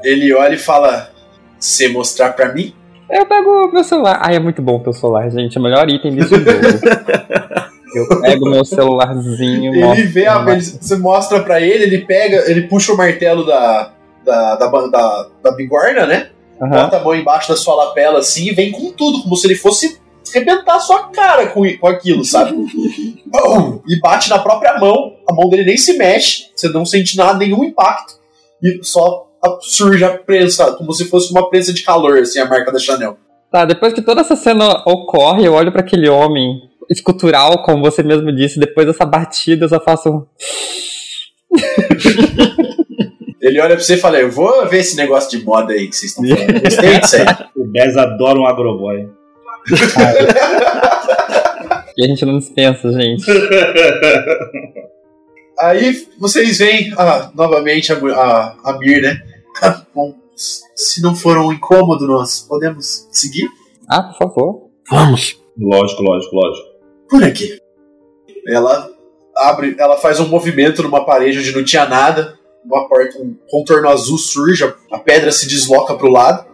[0.03, 1.09] Ele olha e fala:
[1.59, 2.73] Você mostrar pra mim?
[3.09, 4.19] Eu pego o meu celular.
[4.21, 5.57] Ai, é muito bom o teu celular, gente.
[5.57, 6.45] É o melhor item desse jogo.
[7.95, 12.43] Eu pego meu celularzinho, Ele mostro vê, a, ele, você mostra pra ele, ele pega,
[12.51, 13.93] ele puxa o martelo da,
[14.25, 16.27] da, da, da, da bigorna, né?
[16.61, 16.83] Aham.
[16.83, 19.55] Bota a mão embaixo da sua lapela assim e vem com tudo, como se ele
[19.55, 19.97] fosse
[20.33, 22.55] arrebentar a sua cara com, com aquilo, sabe?
[23.87, 27.37] E bate na própria mão, a mão dele nem se mexe, você não sente nada,
[27.37, 28.13] nenhum impacto,
[28.63, 32.45] e só a- surge a prensa, como se fosse uma prensa de calor, assim, a
[32.47, 33.17] marca da Chanel.
[33.51, 38.01] Tá, depois que toda essa cena ocorre, eu olho pra aquele homem escultural, como você
[38.03, 40.25] mesmo disse, depois dessa batida eu só faço um.
[43.41, 45.95] Ele olha pra você e fala: Eu vou ver esse negócio de moda aí que
[45.95, 46.61] vocês estão falando.
[46.63, 47.25] Gostei disso aí.
[47.55, 49.07] O Bez adora um agroboy.
[51.97, 53.23] E a gente não dispensa, gente.
[55.59, 59.21] Aí vocês veem ah, novamente a, a, a Mir, né?
[59.95, 63.47] Bom, se não for um incômodo, nós podemos seguir
[63.87, 64.69] Ah, por favor.
[64.89, 65.39] vamos.
[65.57, 66.67] Lógico, lógico, lógico.
[67.09, 67.57] por aqui.
[68.47, 68.89] Ela
[69.37, 72.37] abre, ela faz um movimento numa parede onde não tinha nada.
[72.65, 76.45] Uma porta, um contorno azul surge, a- a pedra se desloca pro lado.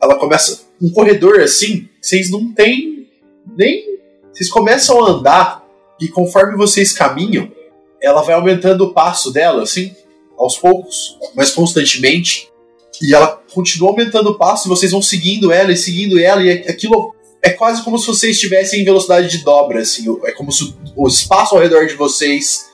[0.00, 3.08] Ela começa um corredor assim, vocês não têm
[3.56, 3.98] nem.
[4.32, 5.64] Vocês começam a andar
[6.00, 7.50] e conforme vocês caminham,
[8.00, 9.94] ela vai aumentando o passo dela, assim,
[10.36, 12.48] aos poucos, mas constantemente.
[13.02, 16.50] E ela continua aumentando o passo e vocês vão seguindo ela e seguindo ela, e
[16.50, 20.04] aquilo é quase como se vocês estivessem em velocidade de dobra, assim.
[20.24, 22.68] É como se o espaço ao redor de vocês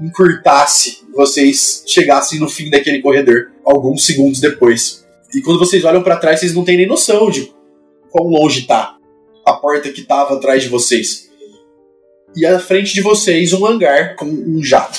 [0.00, 5.01] encurtasse, vocês chegassem no fim daquele corredor alguns segundos depois.
[5.34, 7.52] E quando vocês olham para trás, vocês não têm nem noção de
[8.10, 8.96] quão longe tá
[9.44, 11.30] a porta que tava atrás de vocês.
[12.36, 14.98] E à frente de vocês, um hangar com um jato.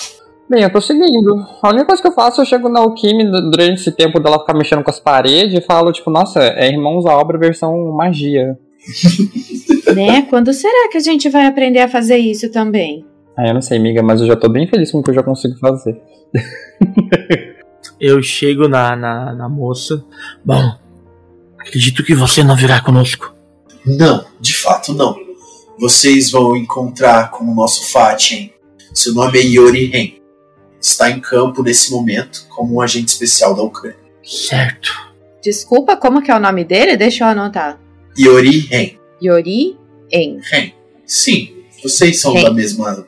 [0.50, 1.46] Bem, eu tô seguindo.
[1.62, 4.54] A única coisa que eu faço, eu chego na Alquime durante esse tempo dela ficar
[4.54, 8.58] mexendo com as paredes e falo, tipo, nossa, é Irmãos à Obra versão magia.
[9.94, 10.24] Né?
[10.24, 13.06] Quando será que a gente vai aprender a fazer isso também?
[13.38, 15.14] Ah, eu não sei, amiga, mas eu já tô bem feliz com o que eu
[15.14, 16.02] já consigo fazer.
[18.00, 20.04] Eu chego na, na, na moça.
[20.44, 20.78] Bom,
[21.58, 23.34] acredito que você não virá conosco.
[23.86, 25.16] Não, de fato não.
[25.80, 28.54] Vocês vão encontrar com o nosso Fatien.
[28.94, 30.14] Seu nome é Yori Ren.
[30.80, 33.98] Está em campo nesse momento como um agente especial da Ucrânia.
[34.24, 34.92] Certo.
[35.42, 36.96] Desculpa, como que é o nome dele?
[36.96, 37.80] Deixa eu anotar.
[38.18, 38.92] Yori Ren.
[39.22, 39.78] Yori
[40.12, 40.40] En.
[40.44, 40.72] Ren.
[41.06, 42.44] Sim, vocês são Ren.
[42.44, 43.08] da mesma.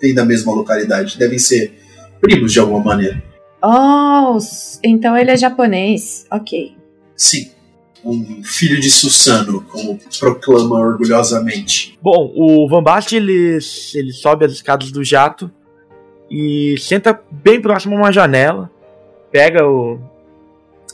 [0.00, 1.18] Vêm da mesma localidade.
[1.18, 1.78] Devem ser
[2.20, 3.22] primos de alguma maneira.
[3.68, 4.38] Oh,
[4.84, 6.24] então ele é japonês.
[6.30, 6.76] Ok.
[7.16, 7.50] Sim.
[8.04, 11.98] Um filho de Susano, como proclama orgulhosamente.
[12.00, 13.58] Bom, o Van Basten, ele,
[13.94, 15.50] ele sobe as escadas do jato
[16.30, 18.70] e senta bem próximo a uma janela,
[19.32, 19.98] pega o,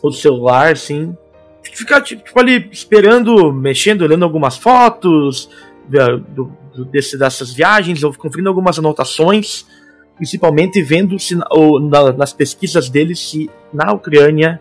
[0.03, 1.15] o celular, assim,
[1.63, 5.51] fica tipo, ali esperando, mexendo, olhando algumas fotos
[5.87, 9.67] da- do, do- desse, dessas viagens, ou conferindo algumas anotações,
[10.17, 14.61] principalmente vendo se, ou na- nas pesquisas dele se na Ucrânia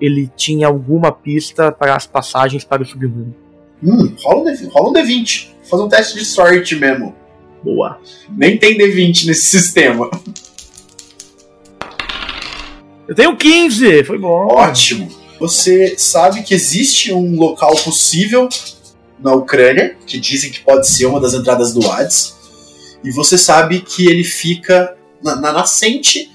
[0.00, 3.34] ele tinha alguma pista para as passagens para o submundo.
[3.82, 5.46] Hum, rola um, D, rola um D20.
[5.60, 7.14] Vou fazer um teste de sorte mesmo.
[7.62, 7.98] Boa.
[8.30, 10.10] Nem tem D20 nesse sistema.
[13.06, 14.48] Eu tenho 15, foi bom.
[14.48, 15.08] Ótimo.
[15.38, 18.48] Você sabe que existe um local possível
[19.18, 22.36] na Ucrânia, que dizem que pode ser uma das entradas do Hades,
[23.04, 26.30] e você sabe que ele fica na, na nascente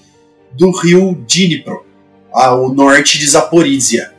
[0.53, 1.85] do rio Dnipro,
[2.31, 4.11] ao norte de Zaporizhia,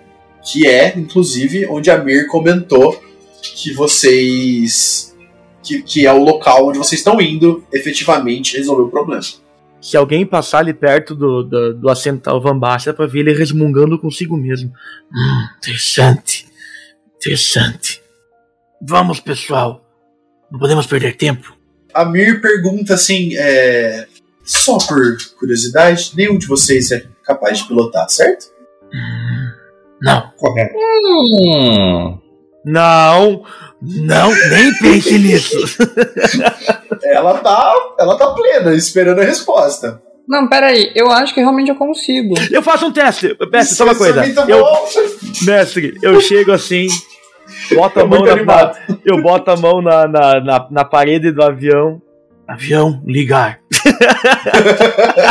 [0.43, 3.01] que é, inclusive, onde a Mir comentou
[3.43, 5.17] que vocês.
[5.63, 9.23] Que, que é o local onde vocês estão indo efetivamente resolver o problema.
[9.81, 13.35] Se alguém passar ali perto do, do, do assento da Basten, dá pra ver ele
[13.35, 14.73] resmungando consigo mesmo.
[15.13, 16.47] Hum, interessante.
[17.17, 18.01] Interessante.
[18.81, 19.85] Vamos, pessoal.
[20.51, 21.58] Não podemos perder tempo.
[21.95, 24.07] A Mir pergunta assim, é,
[24.45, 28.47] só por curiosidade, nenhum de vocês é capaz de pilotar, certo?
[30.01, 30.31] Não.
[30.37, 30.75] Correto.
[30.77, 32.19] Hum.
[32.65, 33.45] Não.
[33.81, 35.57] Não, nem pense nisso.
[37.03, 40.03] Ela tá, ela tá plena, esperando a resposta.
[40.29, 42.35] Não, peraí, eu acho que realmente eu consigo.
[42.51, 43.35] Eu faço um teste.
[43.51, 44.21] Mestre, só uma coisa.
[44.23, 44.65] é muito Eu,
[45.43, 46.87] mestre, eu chego assim,
[47.75, 48.79] boto a É mão na, animado.
[49.05, 52.01] eu boto a mão na, na, na, na parede do avião.
[52.47, 53.61] Avião, ligar.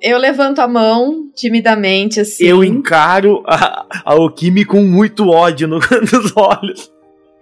[0.00, 2.44] Eu levanto a mão timidamente, assim.
[2.44, 5.78] Eu encaro a, a Okimi com muito ódio no,
[6.12, 6.92] nos olhos.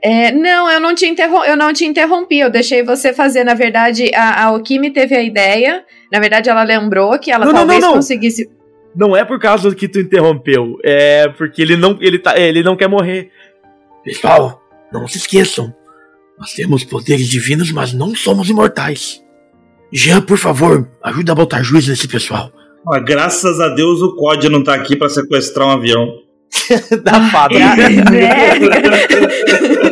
[0.03, 3.43] É, não, eu não, te interrom eu não te interrompi, eu deixei você fazer.
[3.45, 5.83] Na verdade, a, a Okimi teve a ideia.
[6.13, 7.97] Na verdade, ela lembrou que ela Não, não, talvez não, não.
[7.97, 8.49] conseguisse.
[8.95, 12.77] Não é por causa que tu interrompeu, é porque ele não, ele tá, ele não
[12.77, 13.31] quer morrer.
[14.05, 15.75] Pessoal, não se esqueçam.
[16.39, 19.21] Nós temos poderes divinos, mas não somos imortais.
[19.93, 22.53] Jean, por favor, ajuda a botar juízo nesse pessoal.
[22.87, 26.09] Ó, graças a Deus o COD não tá aqui pra sequestrar um avião.
[27.03, 27.55] da fada.
[27.59, 28.35] Né?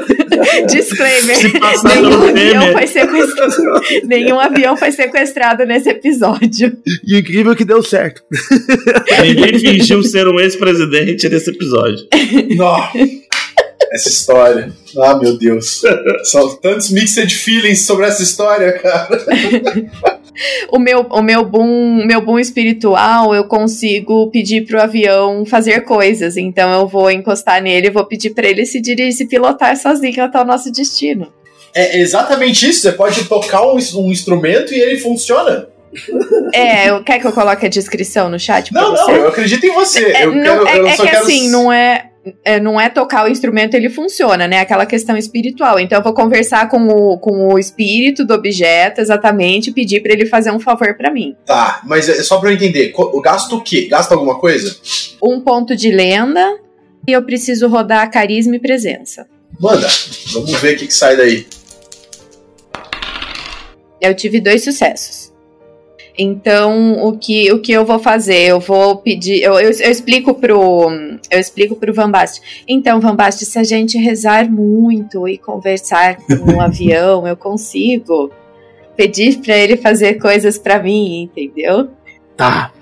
[0.68, 1.36] Disclaimer.
[1.84, 6.76] Nenhum avião, foi sequestrado, nenhum avião foi sequestrado nesse episódio.
[7.05, 8.22] E incrível que deu certo.
[9.22, 12.07] Ninguém fingiu ser um ex-presidente nesse episódio.
[12.57, 12.88] Não.
[13.92, 14.72] Essa história.
[14.98, 15.82] Ah, meu Deus.
[16.24, 19.24] São tantos mixed feelings sobre essa história, cara.
[20.70, 26.37] O meu, o meu boom, meu boom espiritual, eu consigo pedir pro avião fazer coisas.
[26.37, 30.22] Então eu vou encostar nele e vou pedir pra ele se dirigir, se pilotar sozinho
[30.24, 31.33] até o nosso destino.
[31.74, 32.83] É exatamente isso.
[32.83, 35.68] Você pode tocar um, um instrumento e ele funciona.
[36.55, 39.74] É, eu, quer que eu coloque a descrição no chat Não, não, eu acredito em
[39.74, 40.05] você.
[40.05, 41.18] É, eu não, quero, é, eu é que quero...
[41.18, 42.11] assim, não é,
[42.45, 44.61] é, não é tocar o instrumento, ele funciona, né?
[44.61, 45.79] Aquela questão espiritual.
[45.79, 50.12] Então eu vou conversar com o, com o espírito do objeto exatamente e pedir pra
[50.12, 51.37] ele fazer um favor pra mim.
[51.45, 52.93] Tá, mas é só pra eu entender.
[53.23, 53.89] Gasta o quê?
[53.89, 54.77] Gasta alguma coisa?
[55.23, 56.59] Um ponto de lenda
[57.07, 59.27] e eu preciso rodar carisma e presença.
[59.61, 59.89] Manda.
[60.33, 61.47] Vamos ver o que, que sai daí.
[64.01, 65.22] Eu tive dois sucessos.
[66.16, 68.42] Então, o que, o que eu vou fazer?
[68.48, 69.42] Eu vou pedir.
[69.42, 70.90] Eu, eu, eu explico pro.
[71.30, 72.64] Eu explico pro Van Baste.
[72.68, 78.30] Então, Van Baste, se a gente rezar muito e conversar com um avião, eu consigo
[78.96, 81.90] pedir pra ele fazer coisas pra mim, entendeu?
[82.36, 82.72] Tá.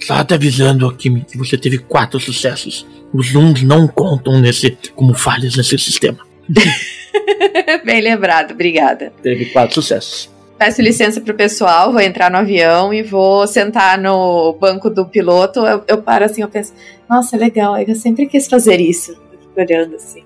[0.00, 2.84] Só te avisando aqui que você teve quatro sucessos.
[3.14, 6.18] Os uns não contam nesse como falhas nesse sistema.
[7.84, 9.12] Bem lembrado, obrigada.
[9.22, 10.31] Teve quatro sucessos.
[10.64, 15.58] Peço licença pro pessoal, vou entrar no avião e vou sentar no banco do piloto.
[15.66, 16.72] Eu, eu paro assim, eu penso,
[17.10, 19.10] nossa, legal, eu sempre quis fazer isso.
[19.10, 20.22] Eu fico olhando assim.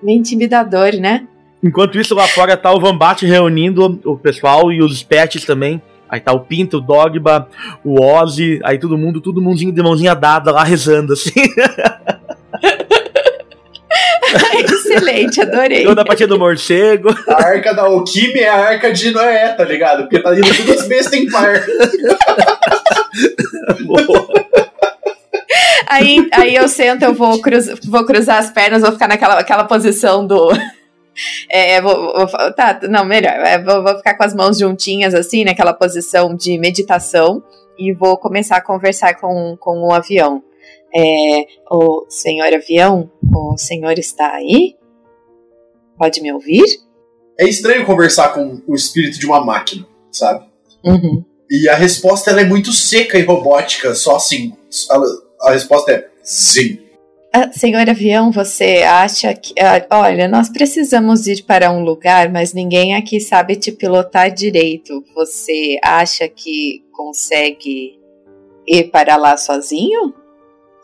[0.00, 1.26] Meio intimidador, né?
[1.60, 5.82] Enquanto isso, lá fora tá o Vambate reunindo o pessoal e os pets também.
[6.08, 7.48] Aí tá o Pinto, o Dogba,
[7.84, 11.32] o Ozzy, aí todo mundo, todo mundinho de mãozinha dada lá rezando, assim.
[14.92, 15.84] Excelente, adorei.
[15.84, 17.08] Toda a partida do morcego.
[17.28, 20.02] A arca da Okimi é a arca de Noé, tá ligado?
[20.02, 21.62] Porque tá indo todas as bestas em par.
[25.88, 29.64] Aí, aí eu sento, eu vou, cruz, vou cruzar as pernas, vou ficar naquela aquela
[29.64, 30.48] posição do.
[31.50, 31.94] É, vou,
[32.26, 33.34] vou- tá, não, melhor.
[33.34, 37.42] É, vou, vou ficar com as mãos juntinhas, assim, naquela posição de meditação,
[37.78, 40.42] e vou começar a conversar com, com o avião.
[40.96, 44.74] É, o senhor avião, o senhor está aí?
[46.02, 46.64] Pode me ouvir?
[47.38, 50.44] É estranho conversar com o espírito de uma máquina, sabe?
[50.84, 51.24] Uhum.
[51.48, 54.52] E a resposta ela é muito seca e robótica, só assim.
[54.90, 56.80] A, a resposta é sim.
[57.32, 59.54] Ah, senhor avião, você acha que.
[59.60, 65.04] ah, olha, nós precisamos ir para um lugar, mas ninguém aqui sabe te pilotar direito.
[65.14, 67.96] Você acha que consegue
[68.66, 70.12] ir para lá sozinho?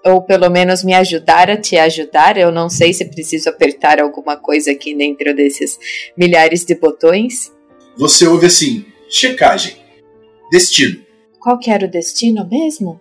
[0.09, 2.39] Ou pelo menos me ajudar a te ajudar?
[2.39, 5.79] Eu não sei se preciso apertar alguma coisa aqui dentro desses
[6.17, 7.53] milhares de botões.
[7.97, 9.77] Você ouve assim: checagem.
[10.51, 11.01] Destino.
[11.39, 12.99] Qual que era o destino mesmo?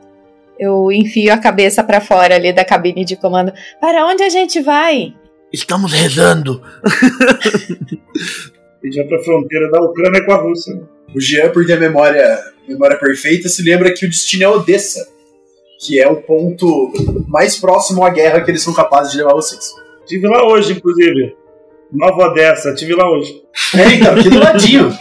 [0.59, 3.53] Eu enfio a cabeça para fora ali da cabine de comando.
[3.79, 5.13] Para onde a gente vai?
[5.53, 6.61] Estamos rezando.
[8.83, 10.73] E já pra fronteira da Ucrânia com a Rússia.
[10.75, 10.83] né?
[11.13, 15.07] O Jean, por ter a memória, memória perfeita, se lembra que o destino é Odessa,
[15.79, 16.91] que é o ponto
[17.27, 19.73] mais próximo à guerra que eles são capazes de levar vocês.
[20.05, 21.35] Tive lá hoje, inclusive.
[21.91, 23.41] Nova Odessa, tive lá hoje.
[23.75, 24.89] É, então, aqui do ladinho.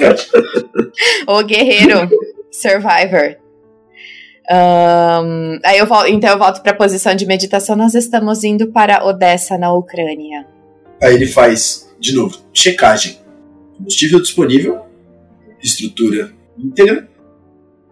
[1.27, 2.09] O guerreiro
[2.51, 3.37] survivor.
[4.49, 7.77] Ahn, aí eu volto, então eu volto para a posição de meditação.
[7.77, 10.47] Nós estamos indo para Odessa, na Ucrânia.
[11.03, 13.19] Aí ele faz, de novo, checagem.
[13.77, 14.81] Combustível disponível,
[15.63, 17.09] estrutura íntegra,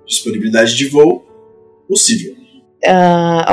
[0.07, 1.26] disponibilidade de voo
[1.87, 2.43] possível.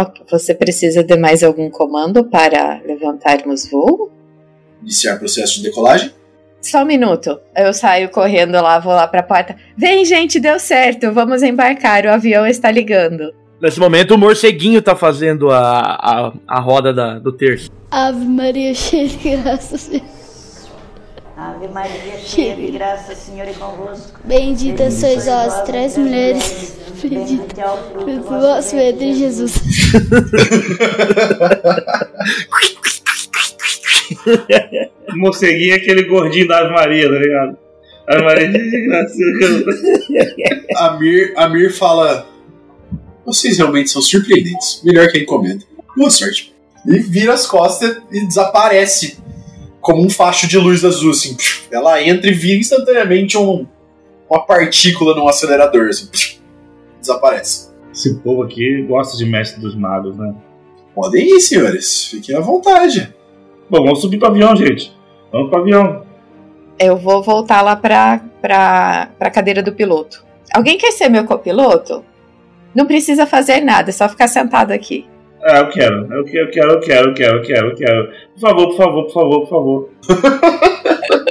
[0.01, 4.11] Ok, Você precisa de mais algum comando para levantarmos voo?
[4.81, 6.11] Iniciar processo de decolagem.
[6.61, 7.39] Só um minuto.
[7.55, 9.55] Eu saio correndo lá, vou lá para a porta.
[9.75, 11.11] Vem, gente, deu certo.
[11.11, 12.05] Vamos embarcar.
[12.05, 13.33] O avião está ligando.
[13.61, 17.69] Nesse momento, o morceguinho tá fazendo a, a, a roda da- do terço.
[17.89, 20.01] Ave Maria, cheia de graça, Senhor.
[21.41, 24.19] Ave Maria, cheia de graça, Senhor é convosco.
[24.23, 26.75] Bendita sois vós, três mulheres.
[27.01, 29.55] Bendito é o fruto vosso ventre, Jesus.
[35.15, 37.57] Morceguinho é aquele gordinho da Ave Maria, tá ligado?
[38.07, 39.15] Ave Maria de graça.
[40.77, 42.29] Amir, Amir fala:
[43.25, 44.79] Vocês realmente são surpreendentes.
[44.83, 45.65] Melhor que a encomenda.
[45.97, 46.53] Boa sorte.
[46.85, 49.17] E vira as costas e desaparece.
[49.81, 51.35] Como um facho de luz azul, assim.
[51.71, 53.65] Ela entra e vira instantaneamente um,
[54.29, 56.09] uma partícula num acelerador, assim.
[56.99, 57.71] Desaparece.
[57.93, 60.33] Esse povo aqui gosta de mestre dos magos, né?
[60.95, 62.05] Podem ir, senhores.
[62.05, 63.13] Fiquem à vontade.
[63.69, 64.95] Bom, vamos subir pro avião, gente.
[65.31, 66.05] Vamos pro avião.
[66.77, 70.25] Eu vou voltar lá pra, pra, pra cadeira do piloto.
[70.53, 72.03] Alguém quer ser meu copiloto?
[72.73, 75.05] Não precisa fazer nada, é só ficar sentado aqui.
[75.43, 76.13] Ah, eu quero.
[76.13, 78.09] Eu quero, eu quero, eu quero, eu quero, eu quero, eu quero.
[78.33, 79.89] Por favor, por favor, por favor, por favor.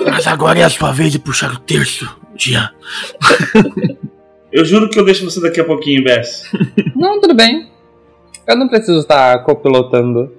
[0.11, 2.71] Mas agora é a sua vez de puxar o terço, Jean.
[4.53, 6.51] Eu juro que eu deixo você daqui a pouquinho, Bess.
[6.97, 7.69] Não, tudo bem.
[8.47, 10.33] Eu não preciso estar copilotando.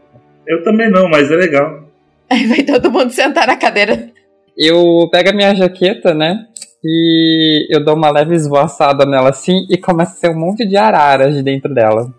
[0.45, 1.88] Eu também não, mas é legal.
[2.30, 4.09] Aí vai todo mundo sentar na cadeira.
[4.57, 6.45] Eu pego a minha jaqueta, né?
[6.84, 10.76] E eu dou uma leve esvoaçada nela assim e começa a ser um monte de
[10.76, 12.13] araras de dentro dela.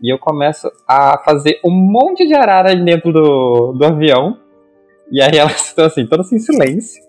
[0.00, 4.36] E eu começo a fazer um monte de arara dentro do, do avião.
[5.10, 7.02] E aí elas estão assim, todas em silêncio.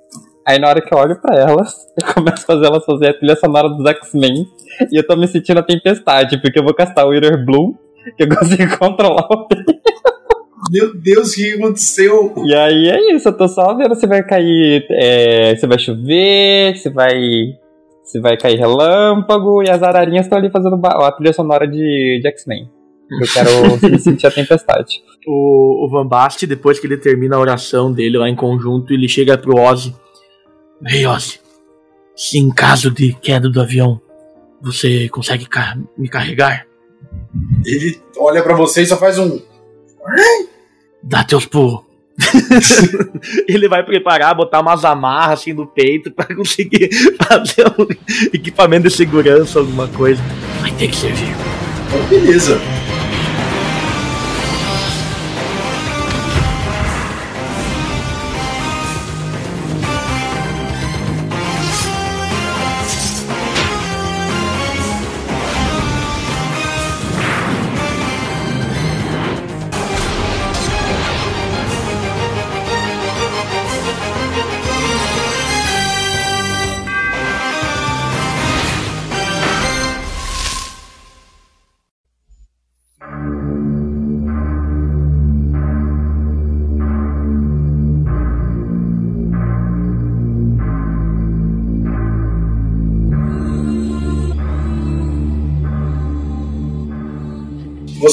[0.48, 3.14] Aí na hora que eu olho pra elas, eu começo a fazer elas fazer a
[3.14, 4.48] trilha sonora dos X-Men.
[4.92, 7.74] E eu tô me sentindo a tempestade, porque eu vou castar o Wither Bloom,
[8.18, 9.48] que eu consigo controlar o
[10.72, 12.34] Meu Deus, o que aconteceu?
[12.44, 16.76] E aí é isso, eu tô só vendo se vai cair, é, se vai chover,
[16.78, 17.14] se vai
[18.04, 22.28] se vai cair relâmpago e as ararinhas estão ali fazendo a trilha sonora de, de
[22.28, 22.68] X-Men.
[23.12, 25.02] Eu quero me sentir a tempestade.
[25.26, 29.08] O, o Van Bast, depois que ele termina a oração dele lá em conjunto, ele
[29.08, 29.96] chega pro Ozzy.
[30.88, 31.40] Ei, Ozzy,
[32.16, 34.00] se em caso de queda do avião,
[34.62, 36.66] você consegue ca- me carregar?
[37.66, 39.40] Ele olha pra você e só faz um.
[41.04, 41.82] Dá teus pulos.
[43.48, 46.90] ele vai preparar, botar umas amarras assim no peito pra conseguir
[47.28, 47.88] fazer um
[48.34, 50.22] equipamento de segurança, alguma coisa.
[50.62, 51.30] Vai ter que servir.
[51.88, 52.60] Então, beleza.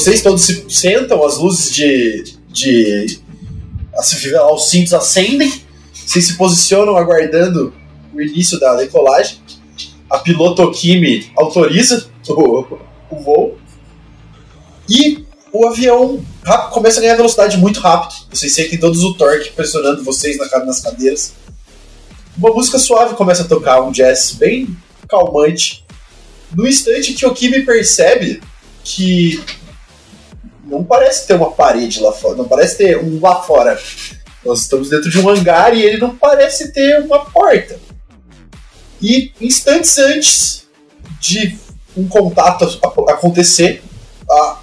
[0.07, 2.23] Vocês todos se sentam, as luzes de.
[2.47, 3.19] de
[3.93, 5.51] assim, os cintos acendem,
[5.93, 7.73] vocês se posicionam aguardando
[8.13, 9.37] o início da decolagem.
[10.09, 12.77] A piloto Okimi autoriza o,
[13.09, 13.57] o voo.
[14.87, 16.23] E o avião
[16.71, 18.15] começa a ganhar velocidade muito rápido.
[18.29, 21.33] Vocês sentem todos o torque pressionando vocês nas cadeiras.
[22.37, 24.73] Uma música suave começa a tocar, um jazz bem
[25.09, 25.85] calmante.
[26.55, 28.41] No instante que o Okimi percebe
[28.85, 29.43] que
[30.67, 33.79] não parece ter uma parede lá fora, não parece ter um lá fora.
[34.45, 37.79] Nós estamos dentro de um hangar e ele não parece ter uma porta.
[39.01, 40.67] E instantes antes
[41.19, 41.57] de
[41.95, 42.65] um contato
[43.09, 43.83] acontecer,
[44.29, 44.57] a,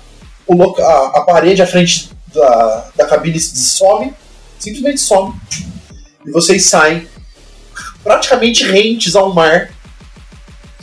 [0.46, 4.14] o a, a parede à frente da, da cabine some,
[4.58, 5.34] simplesmente some.
[6.26, 7.08] E vocês saem
[8.02, 9.70] praticamente rentes ao mar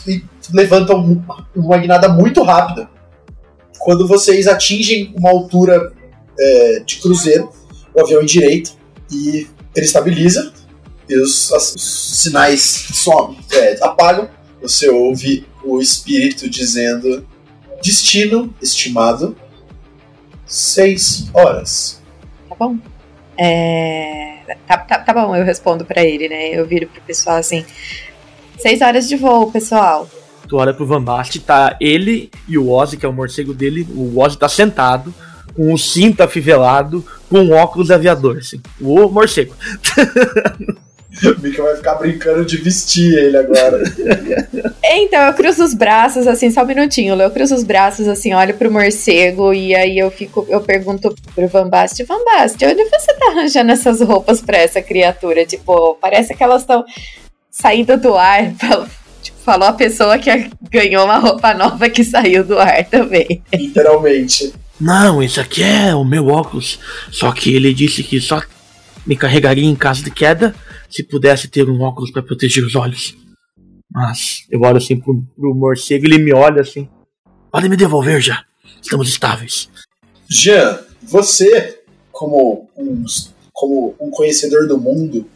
[0.08, 1.24] e levantam
[1.56, 2.90] uma guinada muito rápida
[3.84, 5.92] quando vocês atingem uma altura
[6.40, 7.52] é, de cruzeiro,
[7.94, 8.72] o avião endireita
[9.12, 10.54] e ele estabiliza
[11.10, 12.62] e os, as- os sinais
[12.94, 14.30] somem, é, apagam.
[14.62, 17.28] Você ouve o espírito dizendo:
[17.84, 19.36] Destino estimado,
[20.46, 22.02] seis horas.
[22.50, 22.78] Tá bom.
[23.38, 26.50] É, tá, tá, tá bom, eu respondo pra ele, né?
[26.50, 27.66] Eu viro pro pessoal assim.
[28.60, 30.08] Seis horas de voo, pessoal.
[30.52, 33.88] Tu olha pro Van Bast, tá ele e o Ozzy, que é o morcego dele.
[33.96, 35.14] O Ozzy tá sentado,
[35.56, 38.62] com o cinto afivelado, com um óculos aviador, assim.
[38.82, 39.56] O morcego.
[41.24, 43.84] O Mika vai ficar brincando de vestir ele agora.
[44.82, 47.22] Então, eu cruzo os braços, assim, só um minutinho.
[47.22, 51.50] Eu cruzo os braços, assim, olho pro morcego e aí eu fico, eu pergunto pro
[51.50, 55.46] Van Bast, Van Bast, onde você tá arranjando essas roupas pra essa criatura?
[55.46, 56.86] Tipo, parece que elas estão
[57.52, 58.54] saindo do ar.
[59.44, 60.30] Fal- falou a pessoa que
[60.72, 63.42] ganhou uma roupa nova que saiu do ar também.
[63.54, 64.54] Literalmente.
[64.80, 66.80] Não, esse aqui é o meu óculos.
[67.12, 68.42] Só que ele disse que só
[69.06, 70.56] me carregaria em caso de queda
[70.90, 73.16] se pudesse ter um óculos pra proteger os olhos.
[73.92, 76.88] Mas eu olho assim pro, pro morcego e ele me olha assim.
[77.52, 78.44] Pode me devolver já.
[78.82, 79.70] Estamos estáveis.
[80.30, 81.80] Jean, você,
[82.12, 83.04] como um,
[83.52, 85.28] como um conhecedor do mundo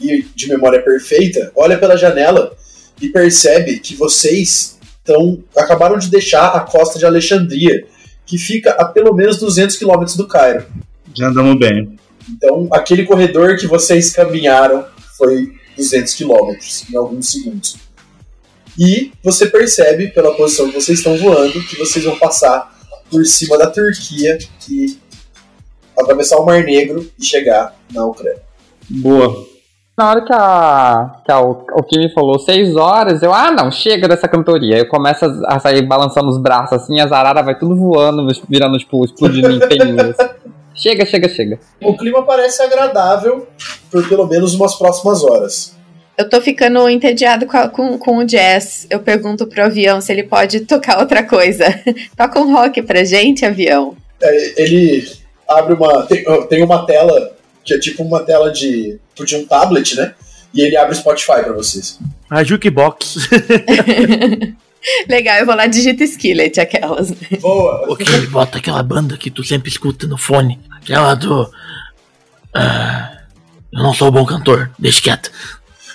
[0.00, 2.54] e de memória perfeita, olha pela janela
[3.00, 7.86] e percebe que vocês tão, acabaram de deixar a costa de Alexandria,
[8.24, 10.66] que fica a pelo menos 200 quilômetros do Cairo.
[11.14, 11.96] Já andamos bem.
[12.28, 14.84] Então, aquele corredor que vocês caminharam
[15.16, 17.76] foi 200 quilômetros em alguns segundos.
[18.78, 22.74] E você percebe, pela posição que vocês estão voando, que vocês vão passar
[23.10, 24.38] por cima da Turquia
[24.68, 24.98] e
[25.98, 28.42] atravessar o Mar Negro e chegar na Ucrânia.
[28.88, 29.55] Boa.
[29.96, 34.06] Na hora que a, que a o Kimi falou seis horas, eu, ah não, chega
[34.06, 34.76] dessa cantoria.
[34.78, 38.76] Eu começo a, a sair balançando os braços assim, as araras vai tudo voando, virando,
[38.78, 40.16] tipo, explodindo em peninhas.
[40.78, 41.58] Chega, chega, chega.
[41.82, 43.46] O clima parece agradável
[43.90, 45.74] por pelo menos umas próximas horas.
[46.18, 48.86] Eu tô ficando entediado com, a- com, com o jazz.
[48.90, 51.64] Eu pergunto pro avião se ele pode tocar outra coisa.
[52.14, 53.96] Toca um rock pra gente, avião.
[54.22, 55.08] É, ele
[55.48, 56.02] abre uma.
[56.02, 57.32] Tem, tem uma tela
[57.66, 60.14] que é tipo uma tela de, de um tablet, né?
[60.54, 61.98] E ele abre o Spotify pra vocês.
[62.30, 63.28] A Jukebox.
[65.08, 67.10] Legal, eu vou lá digita Skillet, aquelas.
[67.40, 67.90] Boa!
[67.90, 70.60] ok, bota aquela banda que tu sempre escuta no fone.
[70.76, 71.50] Aquela do.
[72.54, 73.18] Ah,
[73.72, 75.30] eu não sou bom cantor, deixa quieto.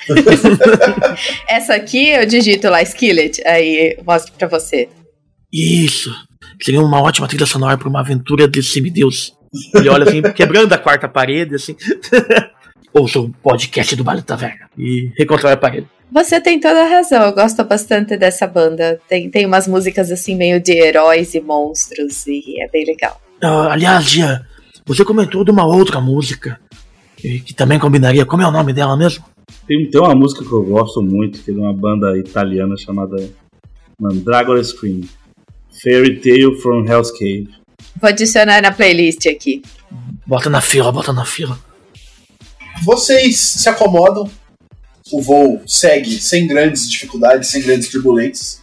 [1.48, 4.90] Essa aqui eu digito lá, Skillet, aí mostro pra você.
[5.52, 6.14] Isso.
[6.62, 9.34] Seria uma ótima trilha sonora pra uma aventura de semideus.
[9.74, 11.76] Ele olha assim, quebrando a quarta parede, assim.
[12.94, 14.70] Ouça o podcast do Baile da Taverna.
[14.78, 15.88] E reconstrói a parede.
[16.12, 19.00] Você tem toda a razão, eu gosto bastante dessa banda.
[19.08, 23.22] Tem, tem umas músicas assim, meio de heróis e monstros, e é bem legal.
[23.42, 24.46] Ah, aliás, Gia,
[24.86, 26.60] você comentou de uma outra música
[27.16, 28.26] que também combinaria.
[28.26, 29.24] Como é o nome dela mesmo?
[29.68, 33.16] Tem, tem uma música que eu gosto muito, que é de uma banda italiana chamada
[34.00, 35.02] Mandragora Scream.
[35.82, 37.61] Fairy Tale from Hell's Cave.
[38.00, 39.62] Vou adicionar na playlist aqui.
[40.26, 41.60] Bota na fila, bota na fila.
[42.84, 44.30] Vocês se acomodam,
[45.12, 48.62] o voo segue sem grandes dificuldades, sem grandes turbulências.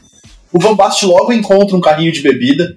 [0.52, 2.76] O Van Bast logo encontra um carrinho de bebida.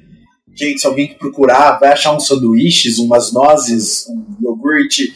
[0.55, 5.15] Que, se alguém procurar, vai achar uns sanduíches, umas nozes, um iogurte,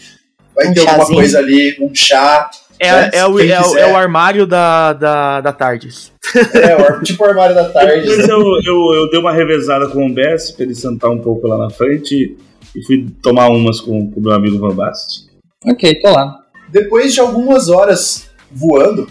[0.56, 1.18] vai Um ter alguma chazinho.
[1.20, 2.50] coisa ali, um chá.
[2.80, 3.10] É, né?
[3.14, 6.12] é, o, é, o, é o armário da, da, da Tardes.
[6.54, 8.02] É, o tipo o armário da tarde.
[8.02, 11.48] Depois eu, eu, eu dei uma revezada com o Bess pra ele sentar um pouco
[11.48, 12.36] lá na frente
[12.76, 15.26] e fui tomar umas com o meu amigo Van Bast.
[15.66, 16.40] Ok, tô lá.
[16.70, 19.08] Depois de algumas horas voando,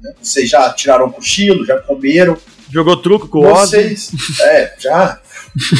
[0.00, 2.36] né, vocês já tiraram o cochilo, já comeram.
[2.70, 3.70] Jogou truco com o Ozzy.
[3.70, 5.20] Vocês, é, já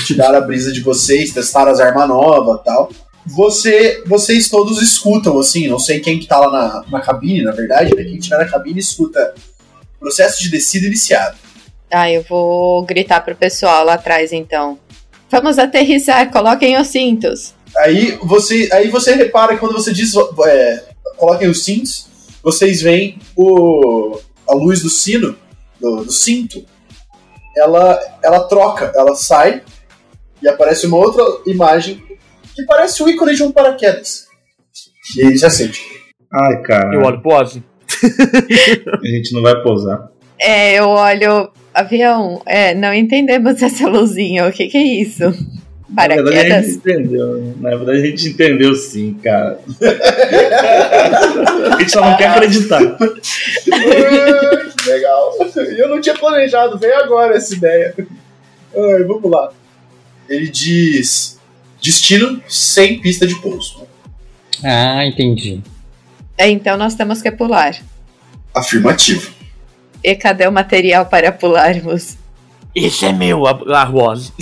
[0.07, 2.91] tiraram a brisa de vocês, testaram as armas novas e tal.
[3.27, 7.53] Você, vocês todos escutam, assim, não sei quem que tá lá na, na cabine, na
[7.53, 8.05] verdade, né?
[8.05, 9.35] Quem tiver na cabine escuta
[9.99, 11.37] processo de descida iniciado.
[11.91, 14.79] Ah, eu vou gritar pro pessoal lá atrás então.
[15.31, 17.55] Vamos aterrissar, coloquem os cintos.
[17.79, 20.13] Aí você, aí você repara que quando você diz
[20.47, 20.85] é,
[21.17, 22.07] coloquem os cintos,
[22.43, 25.37] vocês veem o, a luz do sino,
[25.81, 26.65] do, do cinto,
[27.57, 29.63] ela, ela troca, ela sai
[30.43, 32.04] e aparece uma outra imagem
[32.55, 34.27] que parece o ícone de um paraquedas.
[35.17, 35.81] E aí se acende.
[36.33, 37.63] Ai, cara, Eu olho pro Ozzy.
[39.03, 40.09] a gente não vai pousar.
[40.39, 41.51] É, eu olho.
[41.73, 44.47] Avião, é, não entendemos essa luzinha.
[44.47, 45.25] O que, que é isso?
[45.91, 46.69] Na verdade, a gente Paraquedas?
[46.69, 47.55] entendeu.
[47.61, 49.61] Na verdade, a gente entendeu sim, cara.
[51.73, 52.81] a gente só não quer acreditar.
[54.87, 55.33] legal.
[55.77, 57.95] Eu não tinha planejado, veio agora essa ideia.
[58.77, 59.53] Ai, vamos lá.
[60.29, 61.39] Ele diz:
[61.85, 63.87] destino sem pista de pouso.
[64.65, 65.61] Ah, entendi.
[66.39, 67.77] É, então nós temos que pular.
[68.55, 69.31] Afirmativo.
[70.03, 72.17] E cadê o material para pularmos?
[72.75, 74.33] Esse é meu, a, a Ozzy.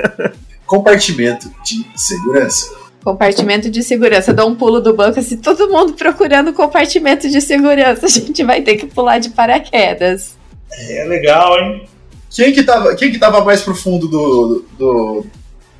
[0.66, 2.74] Compartimento de segurança.
[3.04, 4.32] Compartimento de segurança.
[4.32, 8.06] Dou um pulo do banco, assim, todo mundo procurando compartimento de segurança.
[8.06, 10.36] A gente vai ter que pular de paraquedas.
[10.72, 11.88] É legal, hein?
[12.30, 15.26] Quem que tava, quem que tava mais pro fundo do, do,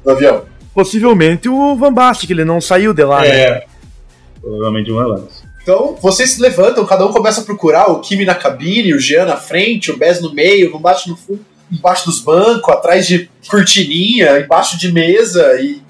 [0.04, 0.44] do avião?
[0.74, 3.28] Possivelmente o Van Basten, que ele não saiu de lá, né?
[3.28, 3.66] É.
[4.40, 5.48] Provavelmente um relance.
[5.62, 9.26] Então, vocês se levantam, cada um começa a procurar, o Kimi na cabine, o Jean
[9.26, 13.30] na frente, o Bez no meio, o embaixo no fundo, embaixo dos bancos, atrás de
[13.48, 15.82] cortininha, embaixo de mesa, e,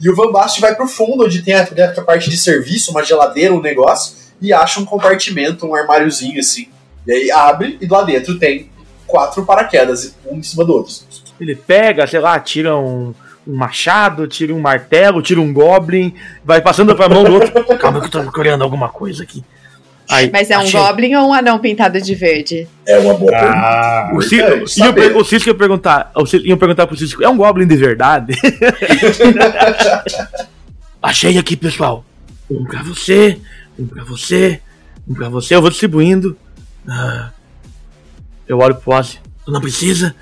[0.00, 2.90] e o Van Basten vai pro fundo, onde tem a, tem a parte de serviço,
[2.90, 6.66] uma geladeira, um negócio, e acha um compartimento, um armáriozinho assim.
[7.06, 8.68] E aí abre, e lá dentro tem
[9.06, 10.92] quatro paraquedas, um em cima do outro.
[11.40, 13.14] Ele pega, sei lá, tira um,
[13.46, 16.14] um machado, tira um martelo, tira um goblin,
[16.44, 17.52] vai passando pra mão do outro.
[17.78, 19.44] Calma que eu tô procurando alguma coisa aqui.
[20.10, 20.78] Aí, Mas é um achei.
[20.78, 22.68] goblin ou um anão pintado de verde?
[22.86, 26.56] É uma boa Ah, O, Cisco, É, per- o Cisco ia perguntar, o Cisco ia
[26.58, 28.34] perguntar pro Cisco, é um Goblin de verdade?
[31.02, 32.04] Achei aqui, pessoal.
[32.50, 33.40] Um pra você,
[33.78, 34.60] um pra você,
[35.08, 35.54] um pra você.
[35.54, 36.36] Eu vou distribuindo.
[36.88, 37.30] Ah,
[38.46, 39.18] eu olho pro Ozzy.
[39.46, 40.14] Não precisa.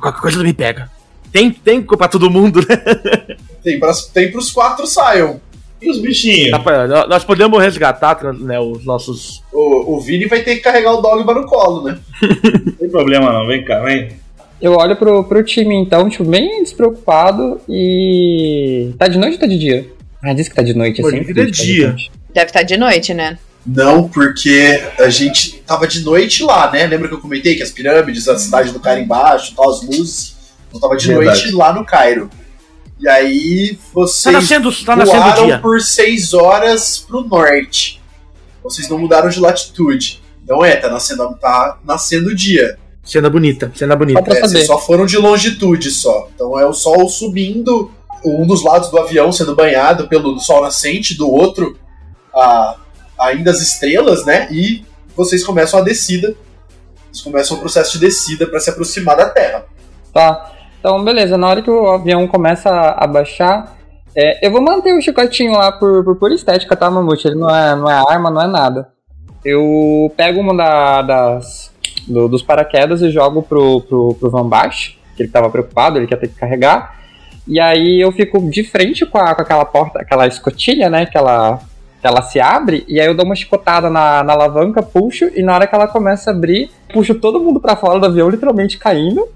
[0.00, 0.90] Qualquer coisa me pega.
[1.36, 3.36] Tem, tem pra todo mundo, né?
[3.62, 5.38] Tem, pra, tem pros quatro saiam.
[5.82, 6.50] e os bichinhos?
[6.50, 9.42] Rapaz, nó- Nós podemos resgatar né, os nossos.
[9.52, 11.98] O, o Vini vai ter que carregar o Dogma no colo, né?
[12.64, 14.08] Não tem problema não, vem cá, vem.
[14.62, 18.94] Eu olho pro, pro time então, tipo, bem despreocupado e.
[18.98, 19.86] Tá de noite ou tá de dia?
[20.24, 21.18] Ah, diz que tá de noite, Pô, assim.
[21.18, 21.96] diz que tá de dia.
[22.32, 23.38] Deve estar de noite, né?
[23.66, 26.86] Não, porque a gente tava de noite lá, né?
[26.86, 30.35] Lembra que eu comentei que as pirâmides, a cidade do Cairo embaixo, tal, as luzes.
[30.68, 31.26] Então tava de Verdade.
[31.42, 32.30] noite lá no Cairo.
[32.98, 35.58] E aí Tá vocês nascendo, tá nascendo voaram dia.
[35.58, 38.00] por seis horas pro norte.
[38.62, 40.22] Vocês não mudaram de latitude.
[40.42, 42.78] Então é, tá nascendo, tá nascendo o dia.
[43.04, 44.18] Cena bonita, cena bonita.
[44.18, 44.48] Só pra É, saber.
[44.50, 46.28] vocês só foram de longitude só.
[46.34, 47.90] Então é o sol subindo,
[48.24, 51.78] um dos lados do avião sendo banhado pelo sol nascente, do outro
[52.34, 52.76] a,
[53.20, 54.48] ainda as estrelas, né?
[54.50, 56.34] E vocês começam a descida.
[57.12, 59.66] Vocês começam o processo de descida para se aproximar da Terra.
[60.12, 60.52] Tá.
[60.86, 61.36] Então, beleza.
[61.36, 63.76] Na hora que o avião começa a, baixar,
[64.14, 67.26] é, eu vou manter o chicotinho lá por, por pura estética, tá, Mamute?
[67.26, 68.88] Ele não é, não é arma, não é nada.
[69.44, 71.72] eu pego uma da- das,
[72.06, 76.06] do- dos paraquedas e jogo pro, pro, pro Van Baixo, que ele tava preocupado, ele
[76.06, 76.94] quer ter que carregar.
[77.48, 81.04] E aí eu fico de frente com, a- com aquela porta, aquela escotilha, né?
[81.04, 81.58] Que ela,
[82.00, 85.42] que ela se abre, e aí eu dou uma chicotada na, na alavanca, puxo, e
[85.42, 88.78] na hora que ela começa a abrir, puxo todo mundo pra fora do avião, literalmente
[88.78, 89.26] caindo.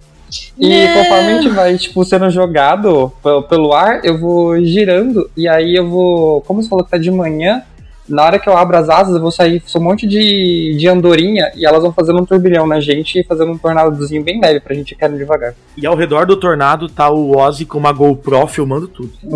[0.58, 0.94] E Não.
[0.94, 5.74] conforme a gente vai, tipo, sendo jogado pe- pelo ar, eu vou girando, e aí
[5.74, 6.40] eu vou.
[6.42, 7.62] Como você falou que tá de manhã,
[8.08, 10.88] na hora que eu abro as asas, eu vou sair sou um monte de, de
[10.88, 14.58] andorinha e elas vão fazendo um turbilhão na gente e fazendo um tornadozinho bem leve
[14.60, 15.54] pra gente ir caindo devagar.
[15.76, 19.12] E ao redor do tornado tá o Ozzy com uma GoPro filmando tudo.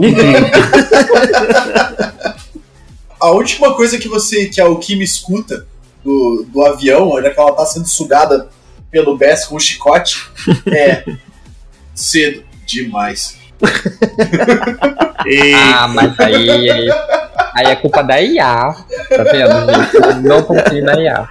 [3.20, 5.66] A última coisa que você, que a Alquima escuta
[6.04, 8.48] do, do avião, olha que ela tá sendo sugada
[8.94, 10.24] pelo Bess com o chicote,
[10.70, 11.02] é
[11.96, 13.36] cedo demais.
[15.56, 16.88] Ah, mas aí, aí,
[17.56, 18.72] aí é culpa da IA.
[19.08, 20.22] Tá vendo, gente?
[20.22, 21.28] Não confio na IA.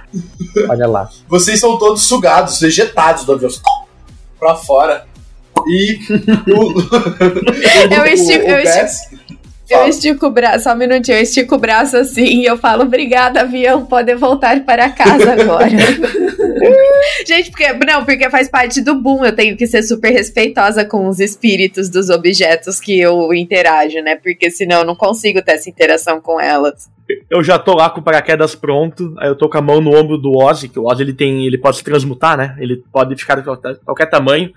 [0.68, 1.08] Olha lá.
[1.26, 3.50] Vocês são todos sugados, ejetados do avião
[4.38, 5.06] pra fora.
[5.66, 5.98] E
[6.52, 9.08] o, Eu estico- eu Bess-
[9.68, 12.82] Eu estico o braço, só um minutinho, eu estico o braço assim e eu falo,
[12.82, 15.70] obrigada, avião, pode voltar para casa agora.
[17.26, 17.72] Gente, porque.
[17.72, 19.24] Não, porque faz parte do boom.
[19.24, 24.16] Eu tenho que ser super respeitosa com os espíritos dos objetos que eu interajo, né?
[24.16, 26.88] Porque senão eu não consigo ter essa interação com elas.
[27.30, 29.94] Eu já tô lá com o paraquedas pronto, aí eu tô com a mão no
[29.94, 32.56] ombro do Ozzy, que o Ozzy ele tem, ele pode se transmutar, né?
[32.58, 34.50] Ele pode ficar de qualquer tamanho.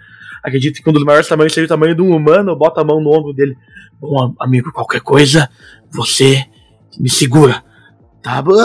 [0.43, 2.83] Acredito que um dos maiores tamanhos seja o tamanho de um humano, eu boto a
[2.83, 3.55] mão no ombro dele.
[3.99, 5.49] Bom, am- amigo, qualquer coisa,
[5.91, 6.45] você
[6.99, 7.63] me segura.
[8.21, 8.53] Tá bom?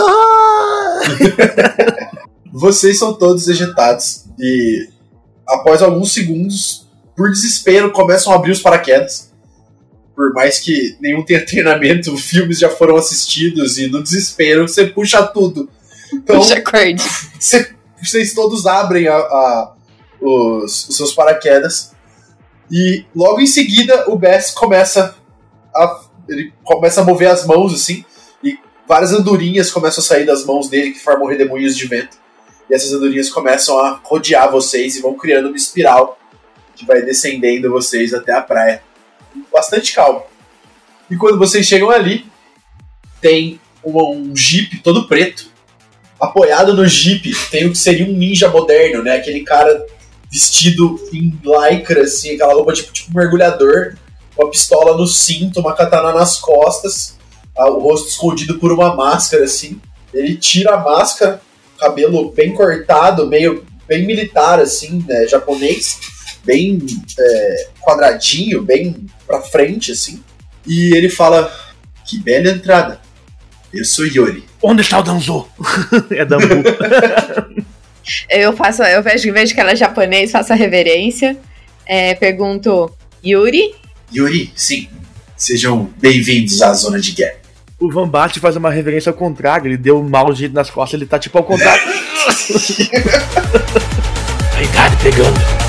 [2.51, 4.87] Vocês são todos ejetados e
[5.47, 9.31] após alguns segundos, por desespero, começam a abrir os paraquedas.
[10.15, 15.23] Por mais que nenhum tenha treinamento, filmes já foram assistidos e no desespero você puxa
[15.23, 15.67] tudo.
[16.13, 17.01] Então, Puxa acorde.
[17.39, 19.72] Cê- vocês todos abrem a- a-
[20.23, 21.91] os, os seus paraquedas.
[22.71, 25.15] E logo em seguida o Bess começa
[25.75, 28.05] a ele começa a mover as mãos assim
[28.41, 28.57] e
[28.87, 32.17] várias andorinhas começam a sair das mãos dele que formam redemoinhos de vento.
[32.69, 36.17] E essas andorinhas começam a rodear vocês e vão criando uma espiral
[36.75, 38.81] que vai descendendo vocês até a praia.
[39.51, 40.23] Bastante calmo.
[41.11, 42.25] E quando vocês chegam ali
[43.19, 45.51] tem uma- um jeep todo preto.
[46.19, 49.17] Apoiado no Jeep tem o que seria um ninja moderno, né?
[49.17, 49.85] Aquele cara
[50.33, 53.95] vestido em lycra, assim, aquela roupa tipo, tipo mergulhador,
[54.35, 57.15] com a pistola no cinto, uma katana nas costas,
[57.55, 59.79] o rosto escondido por uma máscara, assim.
[60.11, 61.39] Ele tira a máscara,
[61.77, 65.27] cabelo bem cortado, meio bem militar, assim, né?
[65.27, 65.99] Japonês,
[66.43, 66.83] bem
[67.19, 70.23] é, quadradinho, bem pra frente, assim.
[70.65, 71.51] E ele fala:
[72.05, 72.99] Que bela entrada.
[73.71, 74.43] Eu sou Yori.
[74.61, 75.47] Onde está o Danzo?
[76.09, 76.63] é Dambu.
[78.29, 81.37] Eu faço, eu vejo, vejo que ela é japonês, faço a reverência.
[81.85, 82.91] é, pergunto,
[83.25, 83.75] Yuri?
[84.13, 84.87] Yuri, sim.
[85.35, 87.37] Sejam bem-vindos à zona de guerra.
[87.79, 90.99] O Van Bate faz uma reverência ao contrário, ele deu um mau jeito nas costas,
[90.99, 91.83] ele tá tipo ao contrário.
[94.55, 95.62] a idade pegando.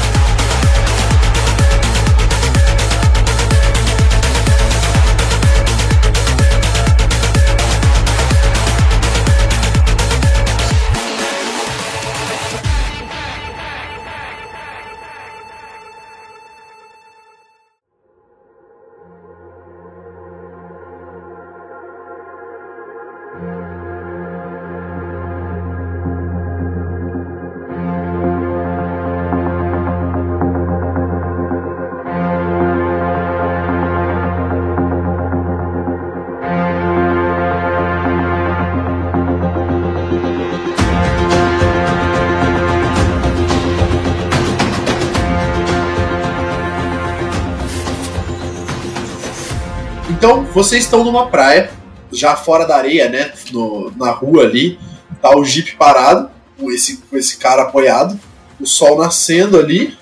[50.55, 51.71] Vocês estão numa praia,
[52.13, 53.33] já fora da areia, né?
[53.53, 54.79] no- na rua ali.
[55.21, 58.19] Tá o Jeep parado, com esse, com esse cara apoiado.
[58.61, 59.97] O sol nascendo ali,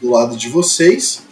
[0.00, 1.22] do lado de vocês.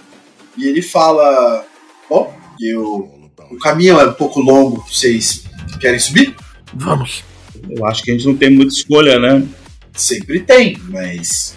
[0.56, 1.64] E ele fala:
[2.08, 5.44] Bom, eu, o caminho é um pouco longo, vocês
[5.80, 6.34] querem subir?
[6.74, 7.22] Vamos.
[7.70, 9.46] eu acho que a gente não tem muita escolha, né?
[9.92, 11.54] Sempre tem, mas.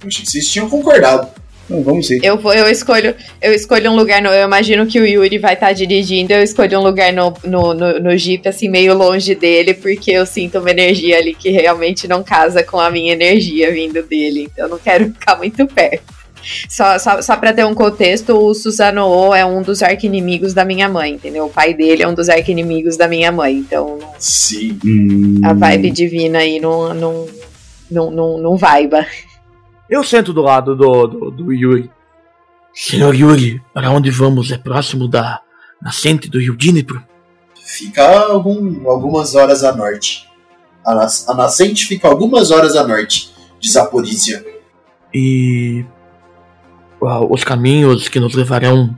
[0.00, 1.28] Eu achei que vocês tinham concordado.
[1.72, 2.18] Então vamos sim.
[2.22, 4.28] Eu vou, eu escolho, eu escolho um lugar no.
[4.28, 7.98] Eu imagino que o Yuri vai estar dirigindo, eu escolho um lugar no, no, no,
[7.98, 12.22] no Jeep, assim, meio longe dele, porque eu sinto uma energia ali que realmente não
[12.22, 14.48] casa com a minha energia vindo dele.
[14.52, 16.12] Então eu não quero ficar muito perto.
[16.68, 20.88] Só, só, só pra ter um contexto, o Susanoo é um dos arqui-inimigos da minha
[20.88, 21.46] mãe, entendeu?
[21.46, 23.58] O pai dele é um dos arqui-inimigos da minha mãe.
[23.58, 24.78] Então Sim.
[24.84, 27.26] Hum, a vibe divina aí não, não,
[27.90, 29.06] não, não, não vaiba.
[29.88, 31.90] Eu sento do lado do, do, do Yuri.
[32.74, 34.50] Senhor Yuri, para onde vamos?
[34.50, 35.40] É próximo da
[35.80, 37.02] nascente do Rio Dnipro?
[37.54, 40.28] Fica algum, algumas horas a norte.
[40.84, 44.44] A, nas- a nascente fica algumas horas a norte de Zaporizhia.
[45.14, 45.84] E
[47.30, 48.96] os caminhos que nos levarão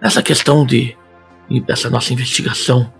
[0.00, 0.96] nessa questão de
[1.66, 2.90] dessa nossa investigação.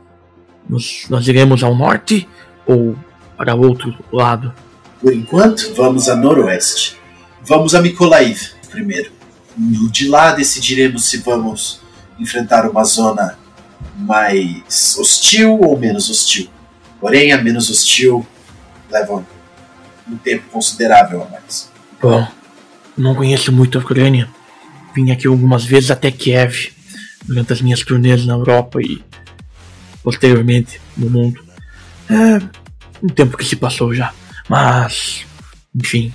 [0.69, 2.29] Nos- nós iremos ao norte
[2.67, 2.97] ou
[3.37, 4.53] para outro lado?
[5.01, 7.01] Por enquanto, vamos a noroeste.
[7.45, 9.13] Vamos a Mykolaiv primeiro.
[9.91, 11.81] De lá decidiremos se vamos
[12.19, 13.39] enfrentar uma zona
[13.97, 16.49] mais hostil ou menos hostil.
[17.01, 18.27] Porém, a menos hostil
[18.91, 19.25] leva
[20.09, 21.71] um tempo considerável a mais.
[22.01, 22.27] Bom,
[22.97, 24.29] não conheço muito a Ucrânia.
[24.95, 26.73] Vim aqui algumas vezes até Kiev
[27.25, 29.03] durante as minhas turnês na Europa e
[30.03, 31.43] posteriormente no mundo.
[32.09, 32.41] É
[33.03, 34.13] um tempo que se passou já.
[34.49, 35.25] Mas,
[35.75, 36.13] enfim,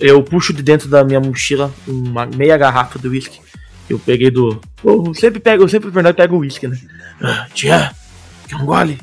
[0.00, 3.40] eu puxo de dentro da minha mochila uma meia garrafa de whisky.
[3.88, 4.60] Eu peguei do.
[4.84, 6.78] Eu sempre pego, eu sempre, na verdade, pego o whisky, né?
[7.22, 7.92] Ah, tia,
[8.48, 8.98] quer um gole?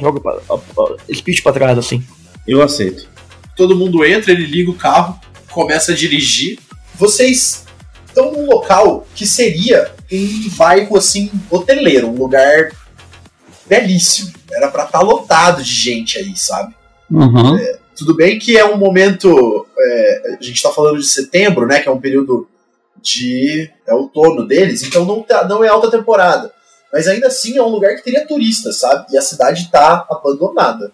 [0.00, 2.04] Joga pra, a- a- speech pra trás assim.
[2.46, 3.08] eu aceito.
[3.56, 5.18] Todo mundo entra, ele liga o carro,
[5.50, 6.58] começa a dirigir.
[6.96, 7.64] Vocês
[8.06, 12.70] estão num local que seria um bairro assim, hoteleiro, um lugar
[13.66, 14.32] belíssimo.
[14.52, 16.74] Era pra estar lotado de gente aí, sabe?
[17.10, 17.58] Uhum.
[17.96, 19.66] Tudo bem que é um momento.
[19.84, 21.80] É, a gente tá falando de setembro, né?
[21.80, 22.48] Que é um período
[23.00, 23.70] de.
[23.86, 26.52] É outono deles, então não, tá, não é alta temporada.
[26.92, 29.06] Mas ainda assim é um lugar que teria turistas, sabe?
[29.12, 30.92] E a cidade tá abandonada.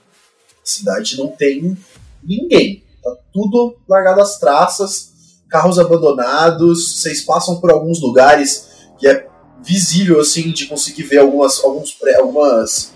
[0.62, 1.76] A cidade não tem
[2.22, 2.82] ninguém.
[3.02, 5.10] Tá tudo largado às traças,
[5.48, 7.00] carros abandonados.
[7.00, 8.68] Vocês passam por alguns lugares
[8.98, 9.26] que é
[9.62, 12.92] visível, assim, de conseguir ver algumas, alguns, pré- algumas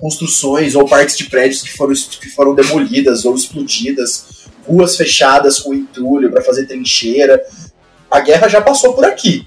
[0.00, 4.37] construções ou partes de prédios que foram, que foram demolidas ou explodidas,
[4.68, 7.40] ruas fechadas com entulho para fazer trincheira.
[8.10, 9.46] A guerra já passou por aqui.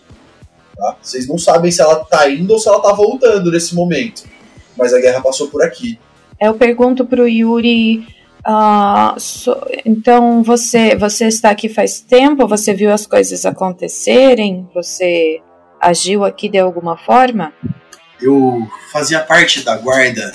[0.78, 0.96] tá?
[1.02, 4.24] Vocês não sabem se ela tá indo ou se ela tá voltando nesse momento.
[4.78, 6.00] Mas a guerra passou por aqui.
[6.40, 8.06] Eu pergunto pro Yuri.
[8.44, 9.56] ah, so-
[9.86, 12.48] então você você está aqui faz tempo?
[12.48, 14.68] Você viu as coisas acontecerem?
[14.74, 15.40] Você
[15.80, 17.54] agiu aqui de alguma forma?
[18.20, 20.32] Eu fazia parte da guarda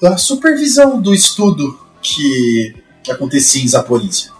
[0.00, 2.74] da supervisão do estudo que,
[3.04, 4.32] que acontecia em Zaporizhia.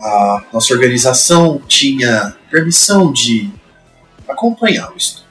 [0.00, 3.50] A nossa organização tinha permissão de
[4.28, 5.24] acompanhar o estudo.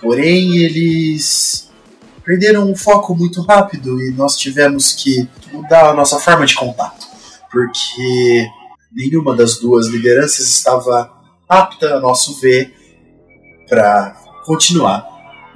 [0.00, 1.70] Porém, eles
[2.24, 7.06] perderam o foco muito rápido e nós tivemos que mudar a nossa forma de contato,
[7.50, 8.46] porque
[8.92, 11.10] nenhuma das duas lideranças estava
[11.48, 12.74] apta, a nosso ver,
[13.68, 15.06] para continuar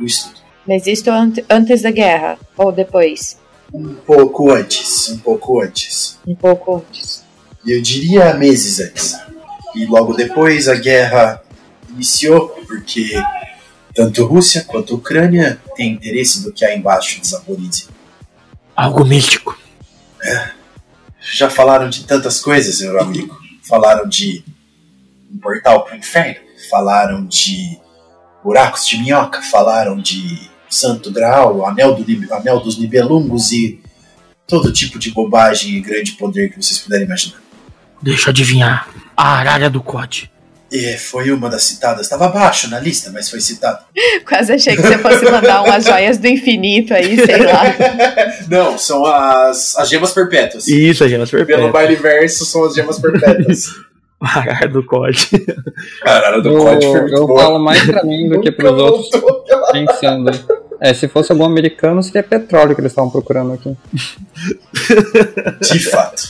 [0.00, 0.40] o estudo.
[0.66, 3.38] Mas isto ante- antes da guerra ou depois?
[3.72, 6.18] Um pouco antes, um pouco antes.
[6.26, 7.24] Um pouco antes.
[7.66, 9.16] Eu diria meses antes.
[9.74, 11.42] E logo depois a guerra
[11.88, 13.12] iniciou, porque
[13.94, 17.88] tanto Rússia quanto Ucrânia têm interesse do que há embaixo de Zaporizhia.
[18.76, 19.58] Algo místico.
[21.20, 23.36] Já falaram de tantas coisas, meu amigo.
[23.62, 24.44] Falaram de
[25.32, 27.78] um portal para o inferno, falaram de
[28.42, 33.80] buracos de minhoca, falaram de Santo Graal, anel, do, anel dos Nibelungos e
[34.46, 37.40] todo tipo de bobagem e grande poder que vocês puderem imaginar.
[38.02, 38.88] Deixa eu adivinhar.
[39.16, 40.30] A arara do COD.
[40.72, 43.80] E foi uma das citadas, estava abaixo na lista, mas foi citada.
[44.26, 47.62] Quase achei que você fosse mandar umas joias do infinito aí, sei lá.
[48.48, 50.66] Não, são as, as gemas perpétuas.
[50.66, 51.72] Isso, a gemas Pelo perpétuas.
[51.72, 53.66] baile verso são as gemas perpétuas.
[54.22, 55.28] A arara do COD.
[56.02, 57.42] Caralho, do Eu, código foi muito eu boa.
[57.42, 59.10] falo mais pra mim do que pros outros,
[59.72, 60.30] pensando.
[60.80, 63.76] É, se fosse algum americano, seria petróleo que eles estavam procurando aqui.
[65.72, 66.22] De fato.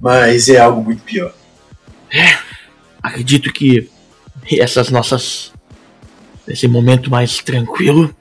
[0.00, 1.32] Mas é algo muito pior.
[3.02, 3.88] Acredito que
[4.58, 5.52] essas nossas.
[6.46, 8.14] Esse momento mais tranquilo,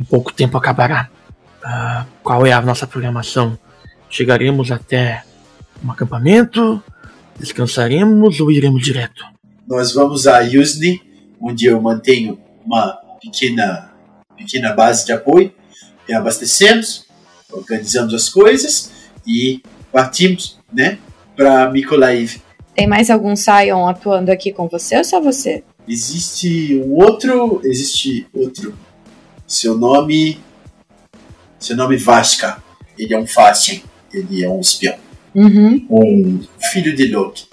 [0.00, 1.08] em pouco tempo acabará.
[1.64, 3.58] Ah, qual é a nossa programação?
[4.10, 5.24] Chegaremos até
[5.84, 6.82] um acampamento?
[7.38, 9.24] Descansaremos ou iremos direto?
[9.66, 11.02] Nós vamos a Yuzny,
[11.40, 13.92] onde eu mantenho uma pequena,
[14.36, 15.52] pequena base de apoio.
[16.08, 17.06] Reabastecemos,
[17.50, 18.92] organizamos as coisas
[19.26, 19.60] e
[19.92, 20.98] partimos, né?
[21.34, 22.40] Para Mykolaiv.
[22.74, 25.64] Tem mais algum Sion atuando aqui com você ou só você?
[25.88, 27.60] Existe um outro.
[27.64, 28.76] Existe outro.
[29.46, 30.40] Seu nome.
[31.58, 32.62] Seu nome Vaska.
[32.98, 33.82] Ele é um Fastien.
[34.12, 35.05] Ele é um espião.
[35.36, 35.86] Uhum.
[35.90, 36.40] Um
[36.72, 37.44] filho de Loki.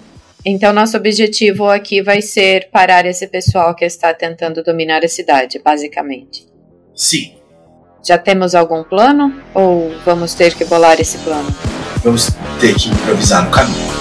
[0.44, 5.60] Então, nosso objetivo aqui vai ser parar esse pessoal que está tentando dominar a cidade,
[5.62, 6.46] basicamente.
[6.94, 7.32] Sim,
[8.06, 9.34] Já temos algum plano?
[9.54, 11.48] Ou vamos ter que bolar esse plano?
[12.04, 12.28] vamos
[12.60, 13.93] ter que improvisar no caminho.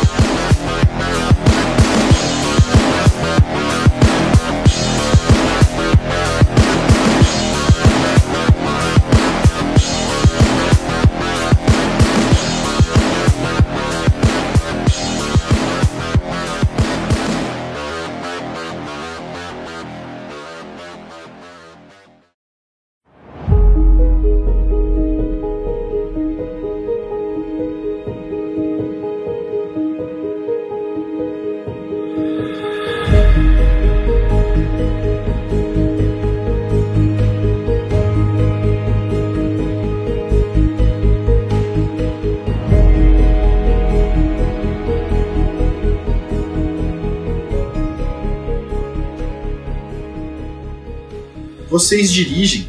[51.74, 52.68] Vocês dirigem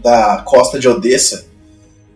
[0.00, 1.48] da costa de Odessa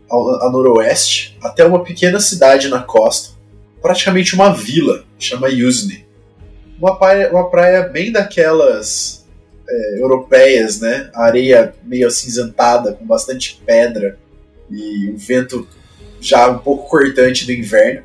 [0.09, 3.35] a noroeste até uma pequena cidade na costa,
[3.81, 6.07] praticamente uma vila, chama Yuzne.
[6.79, 9.27] Uma praia, uma praia bem daquelas
[9.69, 11.11] é, europeias, né?
[11.13, 14.17] Areia meio acinzentada, com bastante pedra
[14.71, 15.67] e o vento
[16.21, 18.05] já um pouco cortante do inverno.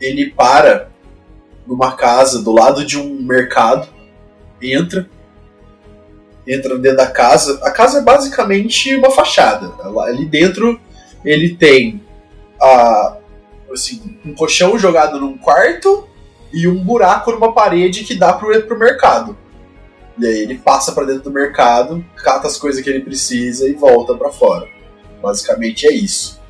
[0.00, 0.88] Ele para
[1.66, 3.88] numa casa do lado de um mercado,
[4.62, 5.10] entra,
[6.46, 7.58] entra dentro da casa.
[7.62, 9.72] A casa é basicamente uma fachada.
[9.82, 10.80] Ela- Ali dentro
[11.24, 12.00] ele tem
[12.60, 13.16] a,
[13.72, 16.06] assim, um colchão jogado num quarto
[16.52, 19.36] e um buraco numa parede que dá pro, pro mercado.
[20.18, 23.74] E aí ele passa pra dentro do mercado, cata as coisas que ele precisa e
[23.74, 24.66] volta pra fora.
[25.22, 26.40] Basicamente é isso.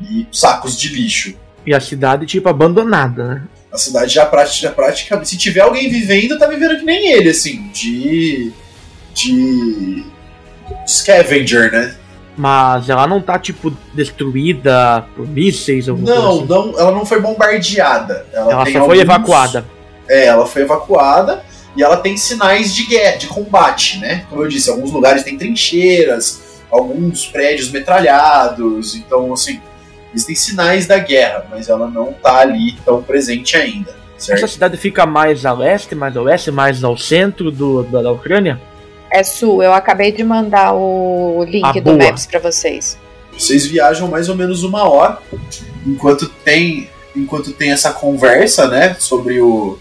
[0.00, 1.34] E sacos de lixo.
[1.66, 3.42] E a cidade, tipo, abandonada, né?
[3.72, 5.28] A cidade já pratica, praticamente.
[5.28, 8.52] Se tiver alguém vivendo, tá vivendo que nem ele, assim, de.
[9.14, 10.04] De.
[10.86, 11.94] scavenger, né?
[12.36, 16.46] Mas ela não tá, tipo, destruída por mísseis ou Não, assim.
[16.46, 18.24] não, ela não foi bombardeada.
[18.32, 19.64] Ela, Ela só foi alguns- evacuada.
[20.08, 21.42] É, ela foi evacuada
[21.76, 24.24] e ela tem sinais de guerra, de combate, né?
[24.30, 29.60] Como eu disse, alguns lugares tem trincheiras, alguns prédios metralhados, então assim,
[30.14, 34.48] existem sinais da guerra, mas ela não tá ali tão presente ainda, Essa certo?
[34.48, 38.60] cidade fica mais a leste, mais a oeste, mais ao centro do, da, da Ucrânia?
[39.12, 41.96] É Su, eu acabei de mandar o link Ah, do boa.
[41.96, 42.98] Maps pra vocês.
[43.32, 45.18] Vocês viajam mais ou menos uma hora,
[45.86, 49.78] enquanto tem, enquanto tem essa conversa, né, sobre o,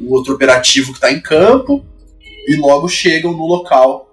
[0.00, 1.84] o outro operativo que está em campo,
[2.48, 4.04] e logo chegam no local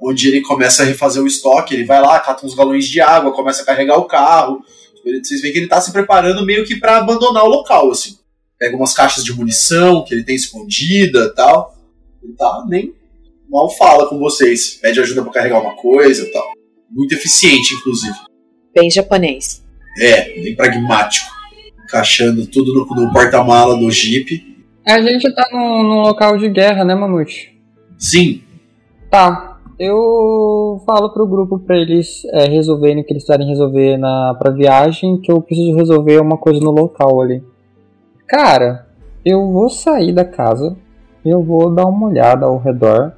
[0.00, 1.72] onde ele começa a refazer o estoque.
[1.74, 4.62] Ele vai lá, cata uns galões de água, começa a carregar o carro.
[5.04, 8.18] Ele- Vocês veem que ele está se preparando meio que para abandonar o local, assim.
[8.58, 11.74] Pega umas caixas de munição que ele tem escondida, tal.
[12.22, 12.92] Ele tá nem
[13.50, 16.52] mal fala com vocês, pede ajuda para carregar uma coisa, e tal.
[16.90, 18.16] Muito eficiente, inclusive.
[18.74, 19.64] Bem japonês.
[19.98, 21.30] É, bem pragmático.
[21.84, 24.54] Encaixando tudo no, no porta-mala do Jeep.
[24.86, 27.54] A gente tá num, num local de guerra, né, Mamute?
[27.98, 28.42] Sim,
[29.14, 29.60] Tá.
[29.78, 34.50] Eu falo pro grupo pra eles é, resolverem o que eles precisarem resolver na, pra
[34.50, 37.40] viagem, que eu preciso resolver uma coisa no local ali.
[38.26, 38.88] Cara,
[39.24, 40.76] eu vou sair da casa,
[41.24, 43.12] eu vou dar uma olhada ao redor.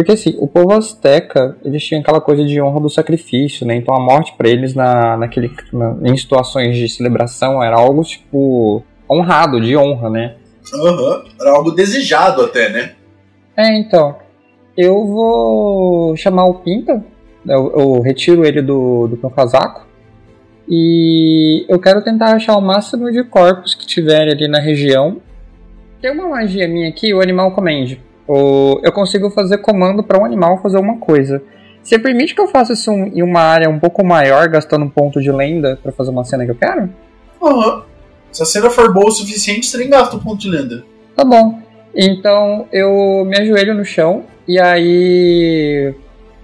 [0.00, 3.74] Porque assim, o povo azteca, eles tinham aquela coisa de honra do sacrifício, né?
[3.76, 8.82] Então a morte pra eles na, naquele, na- em situações de celebração era algo tipo
[9.10, 10.36] honrado, de honra, né?
[10.72, 11.22] aham.
[11.38, 12.92] era algo desejado até, né?
[13.54, 14.16] É, então.
[14.74, 17.04] Eu vou chamar o Pinta.
[17.46, 19.86] Eu, eu retiro ele do, do meu casaco.
[20.66, 25.18] E eu quero tentar achar o máximo de corpos que tiverem ali na região.
[26.00, 27.98] Tem uma magia minha aqui, o Animal Command.
[28.82, 31.42] Eu consigo fazer comando para um animal fazer uma coisa.
[31.82, 35.20] Você permite que eu faça isso em uma área um pouco maior, gastando um ponto
[35.20, 36.90] de lenda para fazer uma cena que eu quero?
[37.42, 37.84] Aham.
[38.30, 40.84] Se a cena for boa o suficiente, você nem gasta o ponto de lenda.
[41.16, 41.58] Tá bom.
[41.94, 45.92] Então eu me ajoelho no chão e aí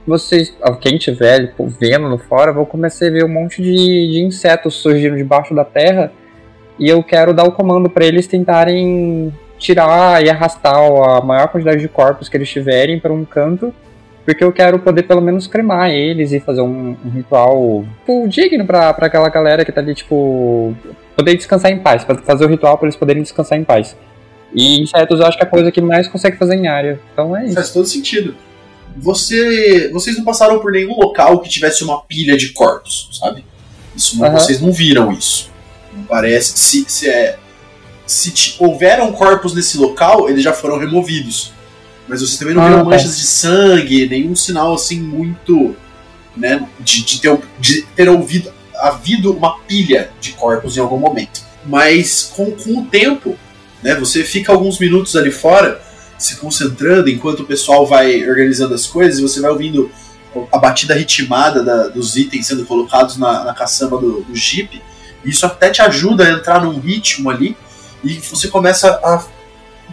[0.06, 4.22] vocês, quem tiver tipo, vendo no fora, vou começar a ver um monte de, de
[4.22, 6.12] insetos surgindo debaixo da terra
[6.78, 11.80] e eu quero dar o comando para eles tentarem tirar e arrastar a maior quantidade
[11.80, 13.72] de corpos que eles tiverem para um canto,
[14.24, 18.66] porque eu quero poder pelo menos cremar eles e fazer um, um ritual tipo, digno
[18.66, 20.74] pra aquela galera que tá ali, tipo,
[21.16, 23.96] poder descansar em paz, fazer o ritual para eles poderem descansar em paz.
[24.54, 27.00] E insetos eu acho que é a coisa que mais consegue fazer em área.
[27.12, 27.54] Então é isso.
[27.54, 28.34] Faz todo sentido.
[28.96, 33.44] Você, vocês não passaram por nenhum local que tivesse uma pilha de corpos, sabe?
[33.94, 34.38] Isso não- Aham.
[34.38, 35.50] vocês não viram isso.
[35.94, 36.56] Não parece.
[36.58, 37.38] Se, se é
[38.06, 41.52] se houveram corpos nesse local, eles já foram removidos.
[42.08, 42.90] Mas vocês também não Ah, viram tá.
[42.90, 45.74] manchas de sangue, nenhum sinal assim muito.
[46.36, 51.40] Né, de, de ter, de ter ouvido, havido uma pilha de corpos em algum momento.
[51.64, 53.38] Mas com, com o tempo,
[53.82, 55.80] né, você fica alguns minutos ali fora,
[56.18, 59.90] se concentrando enquanto o pessoal vai organizando as coisas, e você vai ouvindo
[60.52, 64.82] a batida ritmada da- dos itens sendo colocados na, na caçamba do, do Jeep.
[65.24, 67.56] Isso até te ajuda a entrar num ritmo ali,
[68.06, 69.26] e você começa a.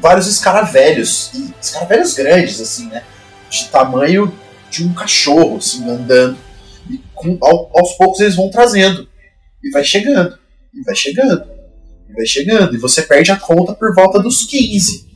[0.02, 3.04] vários escaravelhos, e escaravelhos grandes, assim, né?
[3.50, 4.34] De tamanho
[4.70, 6.38] de um cachorro, assim, andando.
[6.90, 9.08] E com- ao- aos poucos eles vão trazendo.
[9.64, 10.38] E vai chegando,
[10.74, 11.46] e vai chegando,
[12.10, 12.76] e vai chegando.
[12.76, 15.08] E você perde a conta por volta dos 15,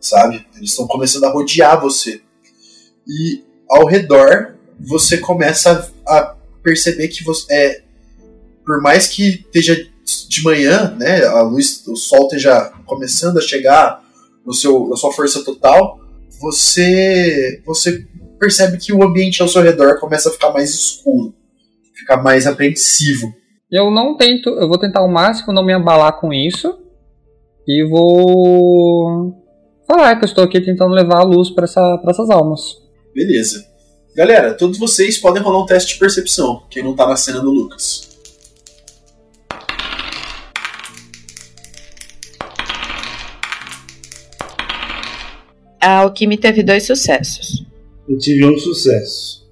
[0.00, 0.46] sabe?
[0.56, 2.22] Eles estão começando a rodear você.
[3.06, 7.52] E ao redor, você começa a, a perceber que você.
[7.52, 7.82] É,
[8.64, 9.86] por mais que esteja
[10.28, 11.24] de manhã, né?
[11.24, 14.02] A luz, o sol esteja começando a chegar
[14.44, 16.00] no seu, na sua força total,
[16.40, 18.04] você você
[18.38, 21.32] percebe que o ambiente ao seu redor começa a ficar mais escuro,
[21.94, 23.32] ficar mais apreensivo.
[23.70, 26.78] Eu não tento, eu vou tentar ao máximo não me abalar com isso.
[27.66, 29.34] E vou
[29.86, 32.60] falar que eu estou aqui tentando levar a luz para essa, pra essas almas.
[33.14, 33.64] Beleza.
[34.14, 37.50] Galera, todos vocês podem rolar um teste de percepção, quem não tá na cena do
[37.50, 38.11] Lucas.
[45.82, 47.66] A Alquime teve dois sucessos.
[48.08, 49.42] Eu tive um sucesso.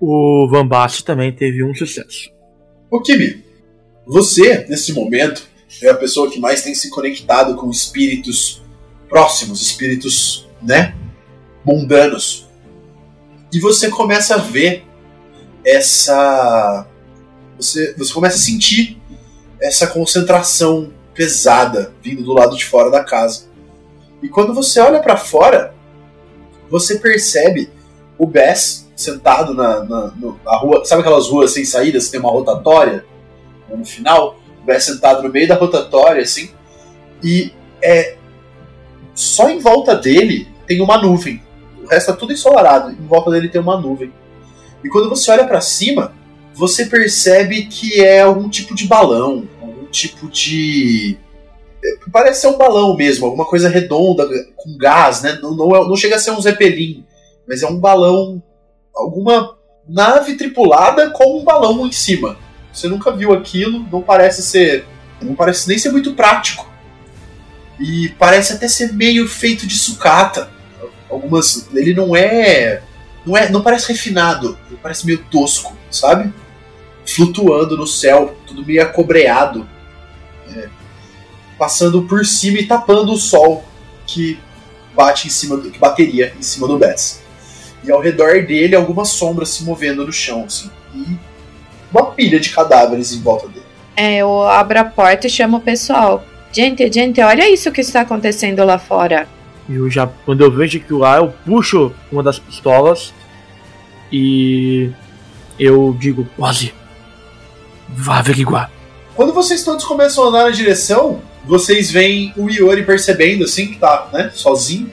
[0.00, 2.30] O Van Basten também teve um sucesso.
[2.90, 3.44] Ô Kimi,
[4.06, 5.46] você, nesse momento,
[5.82, 8.62] é a pessoa que mais tem se conectado com espíritos
[9.06, 10.94] próximos, espíritos, né,
[11.62, 12.46] mundanos.
[13.52, 14.82] E você começa a ver
[15.62, 16.86] essa.
[17.58, 18.98] Você, você começa a sentir
[19.60, 23.45] essa concentração pesada vindo do lado de fora da casa.
[24.26, 25.72] E quando você olha pra fora,
[26.68, 27.70] você percebe
[28.18, 30.12] o Bess sentado na, na,
[30.44, 30.84] na rua.
[30.84, 33.04] Sabe aquelas ruas sem saídas que tem uma rotatória
[33.68, 34.40] no final?
[34.60, 36.50] O Bess sentado no meio da rotatória, assim.
[37.22, 38.16] E é.
[39.14, 41.40] Só em volta dele tem uma nuvem.
[41.84, 42.90] O resto tá tudo ensolarado.
[42.90, 44.12] Em volta dele tem uma nuvem.
[44.82, 46.12] E quando você olha pra cima,
[46.52, 51.16] você percebe que é algum tipo de balão, algum tipo de.
[52.12, 54.26] Parece ser um balão mesmo, alguma coisa redonda,
[54.56, 55.38] com gás, né?
[55.42, 57.04] Não, não, é- não chega a ser um zeppelin,
[57.46, 58.42] mas é um balão.
[58.94, 62.36] Alguma nave tripulada com um balão em cima.
[62.72, 64.84] Você nunca viu aquilo, não parece ser.
[65.20, 66.68] Não parece nem ser muito prático.
[67.78, 70.50] E parece até ser meio feito de sucata.
[71.08, 71.68] Algumas.
[71.74, 72.82] Ele não é.
[73.24, 76.32] Não, é, não parece refinado, ele parece meio tosco, sabe?
[77.04, 79.68] Flutuando no céu, tudo meio acobreado.
[81.58, 83.64] Passando por cima e tapando o sol
[84.06, 84.38] que
[84.94, 87.22] bate em cima do, que bateria em cima do Bess.
[87.84, 90.70] E ao redor dele algumas sombras se movendo no chão, assim.
[90.94, 91.16] E
[91.92, 93.66] uma pilha de cadáveres em volta dele.
[93.96, 96.24] É, eu abro a porta e chamo o pessoal.
[96.52, 99.28] Gente, gente, olha isso que está acontecendo lá fora.
[99.68, 103.12] E eu já, quando eu vejo aquilo lá, eu puxo uma das pistolas
[104.12, 104.90] e
[105.58, 106.74] eu digo, Ozzy,
[107.88, 108.70] vá averiguar.
[109.14, 113.78] Quando vocês todos começam a andar na direção, vocês veem o Iori percebendo assim que
[113.78, 114.92] tá, né, sozinho.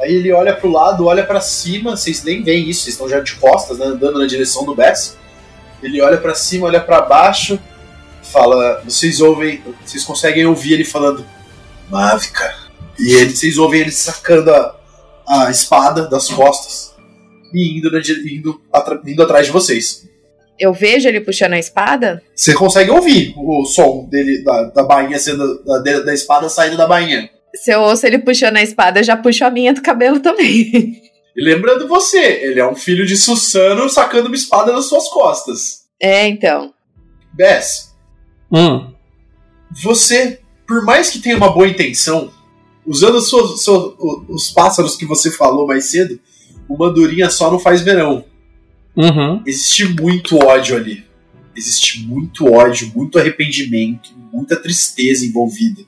[0.00, 3.20] Aí ele olha pro lado, olha pra cima, vocês nem veem isso, vocês estão já
[3.20, 5.16] de costas, né, andando na direção do Bess.
[5.82, 7.58] Ele olha pra cima, olha pra baixo,
[8.22, 11.24] fala, vocês ouvem, vocês conseguem ouvir ele falando
[11.90, 12.54] Mávica.
[12.98, 14.76] E ele, vocês ouvem ele sacando a,
[15.26, 16.94] a espada das costas
[17.52, 20.08] e indo, na indo, atra- indo atrás de vocês.
[20.60, 22.22] Eu vejo ele puxando a espada?
[22.36, 25.64] Você consegue ouvir o som dele, da, da bainha sendo.
[25.64, 27.30] Da, da- da espada saindo da bainha.
[27.54, 31.00] Se eu ouço ele puxando a espada, eu já puxo a minha do cabelo também.
[31.36, 35.82] E lembrando você, ele é um filho de Susano sacando uma espada nas suas costas.
[36.02, 36.74] é, então.
[37.32, 37.94] Bess,
[38.52, 38.92] Hum.
[39.82, 42.32] você, por mais que tenha uma boa intenção,
[42.84, 43.16] usando
[44.28, 46.18] os, pássaros que você falou mais cedo,
[46.68, 48.24] uma andorinha só não faz verão.
[48.96, 49.42] Uhum.
[49.46, 51.04] Existe muito ódio ali.
[51.56, 55.82] Existe muito ódio, muito arrependimento, muita tristeza envolvida.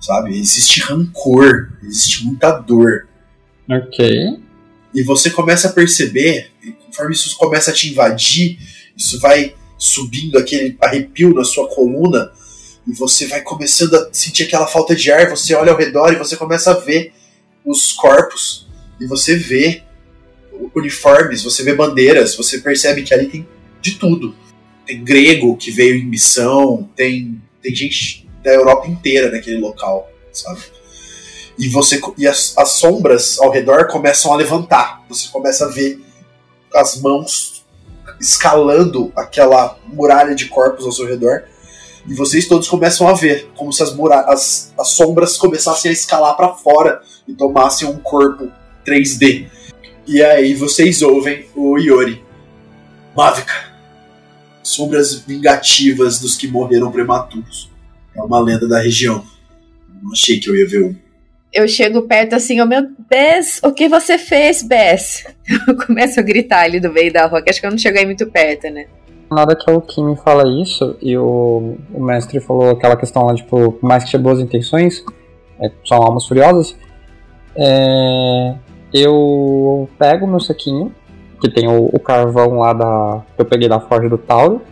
[0.00, 0.38] Sabe?
[0.38, 3.06] Existe rancor, existe muita dor.
[3.70, 4.38] Ok.
[4.94, 6.50] E você começa a perceber,
[6.84, 8.58] conforme isso começa a te invadir,
[8.96, 12.30] isso vai subindo aquele arrepio na sua coluna,
[12.86, 16.16] e você vai começando a sentir aquela falta de ar, você olha ao redor e
[16.16, 17.12] você começa a ver
[17.64, 18.68] os corpos,
[19.00, 19.82] e você vê
[20.74, 23.48] uniformes, você vê bandeiras, você percebe que ali tem
[23.80, 24.34] de tudo.
[24.86, 30.60] Tem grego que veio em missão, tem, tem gente da Europa inteira naquele local, sabe?
[31.58, 35.04] E você e as, as sombras ao redor começam a levantar.
[35.08, 36.00] Você começa a ver
[36.74, 37.64] as mãos
[38.20, 41.44] escalando aquela muralha de corpos ao seu redor.
[42.06, 43.94] E vocês todos começam a ver como se as,
[44.26, 48.50] as, as sombras começassem a escalar para fora e tomassem um corpo
[48.84, 49.48] 3D.
[50.06, 52.22] E aí vocês ouvem o Iori.
[53.16, 53.52] Mávica.
[54.62, 57.70] Sombras vingativas dos que morreram prematuros.
[58.16, 59.24] É uma lenda da região.
[60.02, 60.96] Não achei que eu ia ver um.
[61.52, 65.26] Eu chego perto assim, ô meu Bess, o que você fez, Bess?
[65.68, 68.06] Eu começo a gritar ali do meio da rua, que acho que eu não cheguei
[68.06, 68.86] muito perto, né?
[69.30, 73.34] Na hora que o Kimi fala isso, e o, o mestre falou aquela questão lá,
[73.34, 75.04] tipo, por mais que tinha boas intenções,
[75.60, 76.74] é, são almas furiosas,
[77.54, 78.54] é,
[78.92, 80.92] eu pego meu saquinho,
[81.40, 83.22] que tem o, o carvão lá da.
[83.34, 84.62] que eu peguei da forja do Tauro,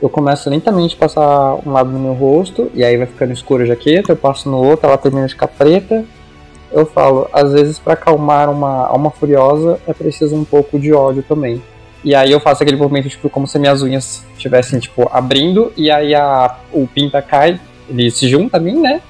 [0.00, 3.62] eu começo lentamente a passar um lado no meu rosto, e aí vai ficando escuro
[3.62, 6.04] a jaqueta, eu passo no outro, ela termina de ficar preta.
[6.72, 11.22] Eu falo, às vezes para acalmar uma alma furiosa é preciso um pouco de ódio
[11.22, 11.60] também.
[12.02, 15.90] E aí eu faço aquele movimento, tipo, como se minhas unhas estivessem, tipo, abrindo, e
[15.90, 19.02] aí a, o pinta cai, ele se junta a mim, né?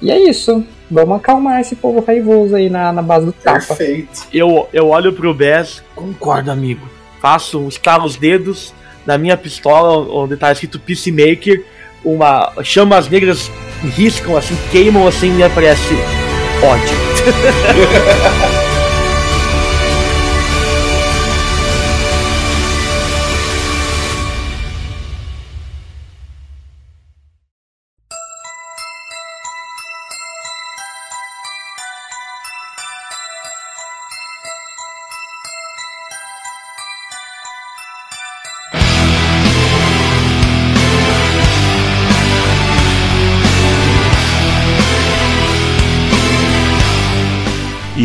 [0.00, 0.64] E é isso.
[0.90, 3.58] Vamos acalmar esse povo raivoso aí na, na base do tapa.
[3.58, 4.26] Perfeito.
[4.32, 6.88] Eu, eu olho pro Bess, concordo, amigo.
[7.20, 8.72] Faço, estalo os dedos
[9.04, 11.64] da minha pistola, onde tá escrito Peacemaker,
[12.04, 13.50] uma chamas negras
[13.82, 15.94] riscam assim, queimam assim e aparece
[16.62, 16.96] ódio.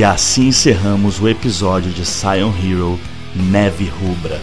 [0.01, 2.99] E assim encerramos o episódio de Scion Hero
[3.35, 4.41] Neve Rubra.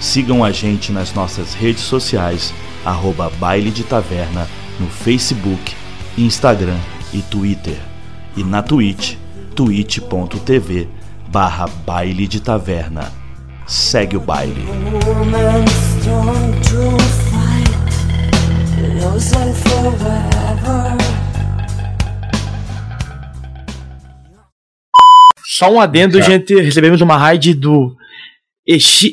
[0.00, 2.54] Sigam a gente nas nossas redes sociais,
[2.84, 4.48] arroba Baile de Taverna,
[4.78, 5.74] no Facebook,
[6.16, 6.78] Instagram
[7.12, 7.76] e Twitter.
[8.36, 9.16] E na Twitch,
[9.56, 10.86] twitch.tv
[11.26, 13.10] barra Baile de Taverna.
[13.66, 14.64] Segue o baile.
[25.56, 26.60] Só um adendo, gente.
[26.60, 27.96] Recebemos uma raid do
[28.66, 29.04] Ex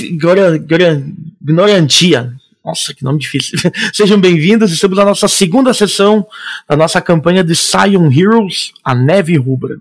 [0.00, 2.32] Ignorantia.
[2.64, 3.58] Nossa, que nome difícil.
[3.92, 4.72] Sejam bem-vindos.
[4.72, 6.26] Estamos na nossa segunda sessão
[6.66, 9.76] da nossa campanha de Scion Heroes, a Neve Rubra.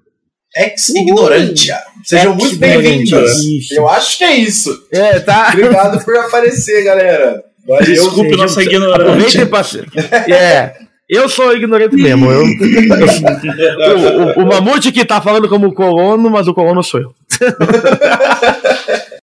[0.54, 1.78] Ex-ignorantia.
[2.04, 3.14] Sejam muito bem-vindos.
[3.14, 3.78] Ex-ignorantia.
[3.78, 4.86] Eu acho que é isso.
[4.92, 5.52] É, tá.
[5.54, 7.42] Obrigado por aparecer, galera.
[7.66, 7.86] Valeu.
[7.86, 9.04] Desculpe nossa ignorância.
[9.04, 9.88] Aproveitem pra ser.
[10.30, 10.84] É.
[11.14, 12.30] Eu sou ignorante mesmo.
[12.32, 17.00] Eu, eu- o, o, o Mamute que tá falando como colono, mas o colono sou
[17.02, 17.16] eu.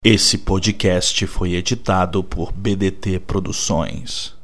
[0.04, 4.34] Esse podcast foi editado por BDT Produções.